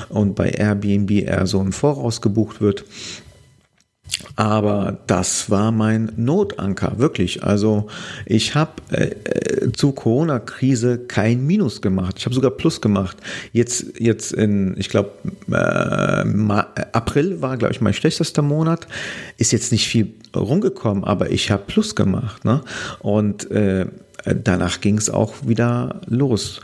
und 0.09 0.35
bei 0.35 0.51
Airbnb 0.51 1.11
eher 1.11 1.47
so 1.47 1.61
ein 1.61 1.73
Voraus 1.73 2.21
gebucht 2.21 2.61
wird. 2.61 2.85
Aber 4.37 4.99
das 5.07 5.51
war 5.51 5.73
mein 5.73 6.13
Notanker, 6.17 6.99
wirklich. 6.99 7.43
Also 7.43 7.89
ich 8.27 8.55
habe 8.55 8.73
äh, 8.91 9.11
äh, 9.25 9.73
zu 9.73 9.93
Corona-Krise 9.93 10.99
kein 10.99 11.47
Minus 11.47 11.83
gemacht. 11.83 12.17
Ich 12.19 12.25
habe 12.25 12.35
sogar 12.35 12.51
Plus 12.51 12.81
gemacht. 12.81 13.17
Jetzt, 13.53 13.99
jetzt 13.99 14.33
in, 14.33 14.75
ich 14.79 14.89
glaube, 14.89 15.11
äh, 15.51 15.55
April 16.93 17.43
war, 17.43 17.57
glaube 17.57 17.73
ich, 17.73 17.81
mein 17.81 17.95
schlechtester 17.95 18.43
Monat. 18.43 18.87
Ist 19.37 19.53
jetzt 19.53 19.73
nicht 19.73 19.87
viel 19.87 20.15
rumgekommen, 20.35 21.05
aber 21.05 21.31
ich 21.31 21.51
habe 21.51 21.65
Plus 21.67 21.95
gemacht. 21.95 22.45
Ne? 22.45 22.63
Und 23.01 23.51
äh, 23.51 23.87
danach 24.25 24.81
ging 24.81 24.99
es 24.99 25.11
auch 25.11 25.35
wieder 25.47 26.01
los. 26.07 26.61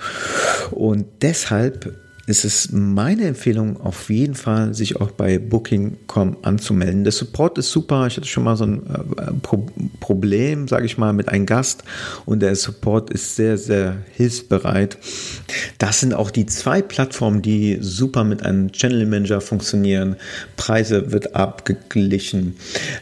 Und 0.71 1.07
deshalb 1.23 1.95
ist 2.27 2.45
es 2.45 2.73
meine 2.73 3.25
Empfehlung, 3.25 3.81
auf 3.81 4.11
jeden 4.11 4.35
Fall 4.35 4.75
sich 4.75 5.01
auch 5.01 5.13
bei 5.13 5.39
Booking.com 5.39 6.39
anzumelden. 6.43 7.05
Der 7.05 7.13
Support 7.13 7.57
ist 7.59 7.71
super. 7.71 8.09
Ich 8.09 8.17
hatte 8.17 8.27
schon 8.27 8.43
mal 8.43 8.57
so 8.57 8.65
ein 8.65 8.83
äh, 8.87 9.33
Pro 9.43 9.67
Problem, 10.01 10.67
sage 10.69 10.87
ich 10.87 10.99
mal, 10.99 11.13
mit 11.13 11.29
einem 11.29 11.47
Gast 11.47 11.85
und 12.27 12.41
der 12.41 12.55
Support 12.57 13.11
ist 13.11 13.37
sehr, 13.37 13.59
sehr 13.59 13.97
hilfsbereit. 14.13 14.99
Das 15.79 16.01
sind 16.01 16.15
auch 16.15 16.31
die 16.31 16.47
zwei 16.47 16.83
Plattformen, 16.83 17.43
die 17.43 17.79
super 17.81 18.25
mit 18.25 18.45
einem 18.45 18.73
Channel 18.73 19.07
Manager 19.07 19.41
funktionieren. 19.41 20.17
Preise 20.57 21.13
wird 21.13 21.35
abgeglichen, 21.35 22.57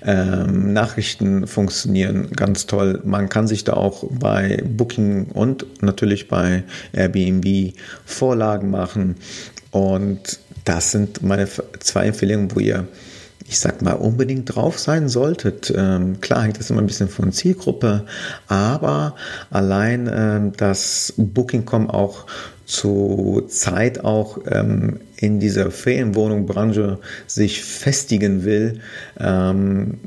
ähm, 0.05 0.73
Nachrichten 0.73 1.47
funktionieren 1.47 2.31
ganz 2.33 2.67
toll. 2.67 3.01
Man 3.05 3.29
kann 3.29 3.47
sich 3.47 3.65
da 3.65 3.75
auch 3.75 4.05
bei 4.11 4.63
Booking 4.67 5.27
und 5.33 5.67
natürlich 5.83 6.29
bei 6.29 6.65
Airbnb 6.93 7.75
Vorlagen 8.05 8.71
machen 8.71 9.14
und 9.71 10.39
das 10.65 10.93
sind 10.93 11.23
meine 11.23 11.49
zwei 11.81 12.07
Empfehlungen, 12.07 12.55
wo 12.55 12.61
ihr, 12.61 12.87
ich 13.47 13.59
sag 13.59 13.83
mal, 13.83 13.93
unbedingt 13.93 14.55
drauf 14.55 14.79
sein 14.79 15.09
solltet. 15.09 15.73
Ähm, 15.77 16.21
klar 16.21 16.43
hängt 16.45 16.59
das 16.59 16.71
immer 16.71 16.81
ein 16.81 16.87
bisschen 16.87 17.09
von 17.09 17.33
Zielgruppe, 17.33 18.07
aber 18.49 19.17
allein, 19.51 20.11
ähm, 20.13 20.53
dass 20.57 21.13
Booking.com 21.17 21.91
auch 21.91 22.27
zu 22.67 23.43
Zeit 23.49 24.05
auch 24.05 24.39
ähm, 24.51 25.01
in 25.17 25.39
dieser 25.39 25.71
Ferienwohnungbranche 25.71 26.99
sich 27.27 27.63
festigen 27.63 28.45
will, 28.45 28.81
ähm, 29.19 29.99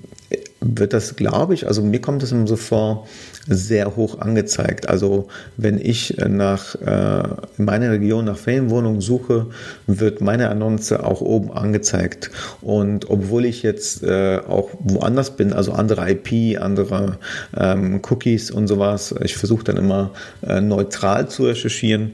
wird 0.75 0.93
das, 0.93 1.15
glaube 1.15 1.53
ich, 1.53 1.67
also 1.67 1.81
mir 1.81 2.01
kommt 2.01 2.23
es 2.23 2.31
immer 2.31 2.47
so 2.47 2.55
vor, 2.55 3.07
sehr 3.47 3.95
hoch 3.95 4.19
angezeigt. 4.19 4.89
Also 4.89 5.27
wenn 5.55 5.79
ich 5.79 6.17
nach 6.27 6.75
äh, 6.75 7.23
in 7.57 7.65
meiner 7.65 7.91
Region 7.91 8.25
nach 8.25 8.37
Ferienwohnungen 8.37 9.01
suche, 9.01 9.47
wird 9.87 10.19
meine 10.21 10.49
Annonce 10.49 10.91
auch 10.91 11.21
oben 11.21 11.51
angezeigt. 11.51 12.29
Und 12.61 13.09
obwohl 13.09 13.45
ich 13.45 13.63
jetzt 13.63 14.03
äh, 14.03 14.39
auch 14.47 14.69
woanders 14.79 15.31
bin, 15.31 15.53
also 15.53 15.71
andere 15.71 16.11
IP, 16.11 16.61
andere 16.61 17.17
ähm, 17.55 18.01
Cookies 18.09 18.51
und 18.51 18.67
sowas, 18.67 19.15
ich 19.23 19.37
versuche 19.37 19.63
dann 19.63 19.77
immer 19.77 20.11
äh, 20.45 20.59
neutral 20.59 21.29
zu 21.29 21.45
recherchieren 21.45 22.13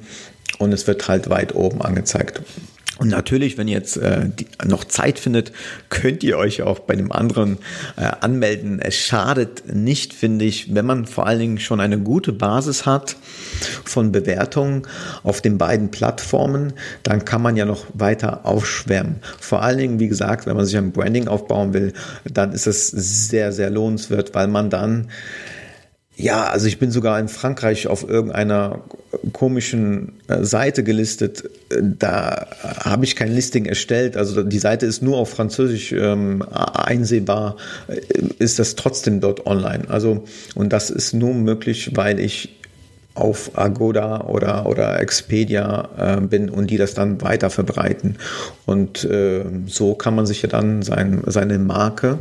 und 0.60 0.72
es 0.72 0.86
wird 0.86 1.08
halt 1.08 1.30
weit 1.30 1.56
oben 1.56 1.82
angezeigt. 1.82 2.42
Und 3.04 3.10
natürlich, 3.10 3.58
wenn 3.58 3.68
ihr 3.68 3.78
jetzt 3.78 3.98
äh, 3.98 4.30
die, 4.30 4.48
noch 4.66 4.86
Zeit 4.86 5.20
findet, 5.20 5.52
könnt 5.90 6.24
ihr 6.24 6.38
euch 6.38 6.62
auch 6.62 6.80
bei 6.80 6.96
dem 6.96 7.12
anderen 7.12 7.58
äh, 7.98 8.10
anmelden. 8.22 8.80
Es 8.80 8.96
schadet 8.96 9.64
nicht, 9.76 10.14
finde 10.14 10.46
ich, 10.46 10.74
wenn 10.74 10.86
man 10.86 11.06
vor 11.06 11.28
allen 11.28 11.40
Dingen 11.40 11.60
schon 11.60 11.82
eine 11.82 12.00
gute 12.00 12.32
Basis 12.32 12.86
hat 12.86 13.18
von 13.84 14.14
Bewertungen 14.14 14.84
auf 15.22 15.42
den 15.42 15.58
beiden 15.58 15.92
Plattformen, 15.92 16.72
dann 17.04 17.26
kann 17.26 17.42
man 17.42 17.58
ja 17.58 17.66
noch 17.66 17.88
weiter 17.94 18.46
aufschwärmen. 18.46 19.18
Vor 19.38 19.62
allen 19.62 19.80
Dingen, 19.80 20.00
wie 20.00 20.08
gesagt, 20.08 20.46
wenn 20.46 20.56
man 20.56 20.66
sich 20.66 20.78
ein 20.78 20.94
Branding 20.94 21.28
aufbauen 21.28 21.74
will, 21.74 21.92
dann 22.24 22.54
ist 22.54 22.68
es 22.68 22.88
sehr, 22.88 23.52
sehr 23.52 23.70
lohnenswert, 23.70 24.34
weil 24.34 24.48
man 24.48 24.70
dann 24.70 25.10
ja, 26.24 26.46
also 26.46 26.68
ich 26.68 26.80
bin 26.80 26.90
sogar 26.90 27.20
in 27.20 27.28
Frankreich 27.28 27.88
auf 27.88 28.08
irgendeiner 28.08 28.80
komischen 29.34 30.14
äh, 30.30 30.46
Seite 30.46 30.84
gelistet. 30.84 31.44
Da 31.70 32.48
habe 32.62 33.04
ich 33.04 33.18
kein 33.18 33.34
Listing 33.34 33.66
erstellt. 33.66 34.16
Also 34.16 34.42
die 34.42 34.60
Seite 34.60 34.86
ist 34.86 35.02
nur 35.02 35.18
auf 35.18 35.32
Französisch 35.32 35.92
ähm, 35.92 36.42
einsehbar. 36.42 37.58
Äh, 37.90 38.00
ist 38.40 38.58
das 38.58 38.76
trotzdem 38.76 39.20
dort 39.20 39.46
online? 39.46 39.90
Also 39.90 40.24
und 40.56 40.72
das 40.72 40.90
ist 40.92 41.14
nur 41.14 41.34
möglich, 41.34 41.92
weil 41.94 42.22
ich 42.22 42.58
auf 43.16 43.52
Agoda 43.58 44.22
oder, 44.22 44.66
oder 44.66 45.02
Expedia 45.02 45.90
äh, 45.98 46.22
bin 46.22 46.50
und 46.50 46.72
die 46.72 46.78
das 46.78 46.94
dann 46.94 47.22
weiter 47.22 47.50
verbreiten. 47.50 48.16
Und 48.66 49.04
äh, 49.04 49.44
so 49.68 49.94
kann 49.94 50.16
man 50.16 50.26
sich 50.26 50.42
ja 50.42 50.48
dann 50.48 50.84
sein, 50.84 51.22
seine 51.26 51.60
Marke 51.60 52.18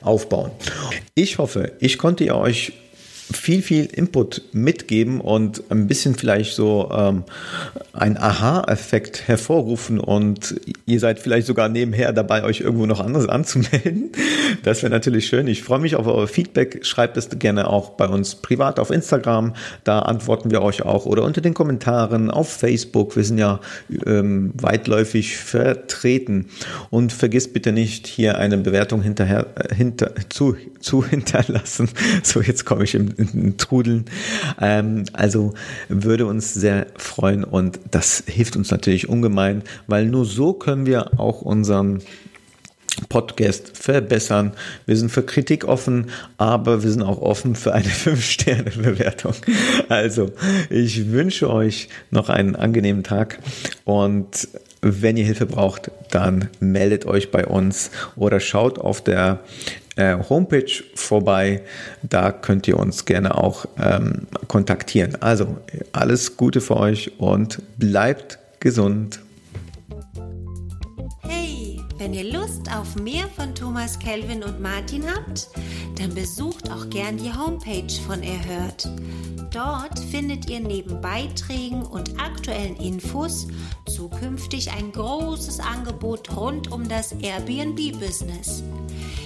aufbauen. 0.00 0.52
Ich 1.16 1.38
hoffe, 1.38 1.72
ich 1.80 1.98
konnte 1.98 2.22
ihr 2.22 2.36
euch 2.36 2.72
viel, 3.32 3.62
viel 3.62 3.86
Input 3.86 4.42
mitgeben 4.52 5.20
und 5.20 5.62
ein 5.70 5.86
bisschen 5.86 6.14
vielleicht 6.14 6.54
so 6.54 6.90
ähm, 6.92 7.24
einen 7.92 8.16
Aha-Effekt 8.16 9.28
hervorrufen 9.28 10.00
und 10.00 10.54
ihr 10.86 11.00
seid 11.00 11.18
vielleicht 11.18 11.46
sogar 11.46 11.68
nebenher 11.68 12.12
dabei, 12.12 12.44
euch 12.44 12.60
irgendwo 12.60 12.86
noch 12.86 13.00
anderes 13.00 13.28
anzumelden. 13.28 14.12
Das 14.62 14.82
wäre 14.82 14.90
natürlich 14.90 15.26
schön. 15.26 15.46
Ich 15.48 15.62
freue 15.62 15.78
mich 15.80 15.96
auf 15.96 16.06
euer 16.06 16.28
Feedback. 16.28 16.84
Schreibt 16.84 17.16
es 17.16 17.28
gerne 17.38 17.68
auch 17.68 17.90
bei 17.90 18.08
uns 18.08 18.34
privat 18.36 18.78
auf 18.78 18.90
Instagram. 18.90 19.54
Da 19.84 20.00
antworten 20.00 20.50
wir 20.50 20.62
euch 20.62 20.82
auch 20.82 21.06
oder 21.06 21.24
unter 21.24 21.40
den 21.40 21.54
Kommentaren 21.54 22.30
auf 22.30 22.52
Facebook. 22.52 23.16
Wir 23.16 23.24
sind 23.24 23.38
ja 23.38 23.60
ähm, 24.06 24.52
weitläufig 24.54 25.36
vertreten. 25.36 26.46
Und 26.90 27.12
vergisst 27.12 27.52
bitte 27.52 27.72
nicht, 27.72 28.06
hier 28.06 28.38
eine 28.38 28.58
Bewertung 28.58 29.02
hinterher, 29.02 29.46
äh, 29.56 29.74
hinter, 29.74 30.12
zu, 30.28 30.56
zu 30.80 31.04
hinterlassen. 31.04 31.88
So, 32.22 32.40
jetzt 32.40 32.64
komme 32.64 32.84
ich 32.84 32.94
im, 32.94 33.08
im 33.16 33.21
Trudeln. 33.58 34.04
Ähm, 34.60 35.04
also 35.12 35.54
würde 35.88 36.26
uns 36.26 36.54
sehr 36.54 36.86
freuen 36.96 37.44
und 37.44 37.80
das 37.90 38.24
hilft 38.26 38.56
uns 38.56 38.70
natürlich 38.70 39.08
ungemein, 39.08 39.62
weil 39.86 40.06
nur 40.06 40.24
so 40.24 40.52
können 40.52 40.86
wir 40.86 41.18
auch 41.18 41.42
unseren 41.42 42.00
Podcast 43.08 43.76
verbessern. 43.76 44.52
Wir 44.86 44.96
sind 44.96 45.10
für 45.10 45.22
Kritik 45.22 45.64
offen, 45.64 46.10
aber 46.36 46.82
wir 46.82 46.90
sind 46.90 47.02
auch 47.02 47.20
offen 47.20 47.54
für 47.54 47.72
eine 47.72 47.88
5-Sterne-Bewertung. 47.88 49.34
Also, 49.88 50.30
ich 50.70 51.10
wünsche 51.10 51.50
euch 51.50 51.88
noch 52.10 52.28
einen 52.28 52.56
angenehmen 52.56 53.02
Tag 53.02 53.38
und 53.84 54.48
wenn 54.82 55.16
ihr 55.16 55.24
Hilfe 55.24 55.46
braucht, 55.46 55.92
dann 56.10 56.48
meldet 56.58 57.06
euch 57.06 57.30
bei 57.30 57.46
uns 57.46 57.92
oder 58.16 58.40
schaut 58.40 58.80
auf 58.80 59.02
der 59.02 59.38
äh, 59.96 60.16
Homepage 60.28 60.82
vorbei. 60.94 61.62
Da 62.02 62.32
könnt 62.32 62.68
ihr 62.68 62.78
uns 62.78 63.04
gerne 63.04 63.36
auch 63.36 63.66
ähm, 63.78 64.26
kontaktieren. 64.48 65.20
Also 65.20 65.58
alles 65.92 66.36
Gute 66.36 66.60
für 66.60 66.76
euch 66.76 67.12
und 67.18 67.62
bleibt 67.78 68.38
gesund. 68.60 69.20
Hey, 71.22 71.80
wenn 71.98 72.14
ihr 72.14 72.32
Lust 72.32 72.70
auf 72.74 72.96
mehr 72.96 73.26
von 73.36 73.54
Thomas 73.54 73.98
Kelvin 73.98 74.42
und 74.42 74.60
Martin 74.60 75.04
habt, 75.06 75.48
dann 75.98 76.14
besucht 76.14 76.70
auch 76.70 76.88
gern 76.88 77.16
die 77.16 77.32
Homepage 77.32 77.92
von 78.06 78.22
Erhört. 78.22 78.88
Dort 79.52 79.98
findet 79.98 80.48
ihr 80.48 80.60
neben 80.60 81.00
Beiträgen 81.02 81.82
und 81.82 82.18
aktuellen 82.18 82.76
Infos 82.76 83.48
zukünftig 83.86 84.70
ein 84.72 84.92
großes 84.92 85.60
Angebot 85.60 86.34
rund 86.34 86.72
um 86.72 86.88
das 86.88 87.12
Airbnb-Business. 87.12 88.62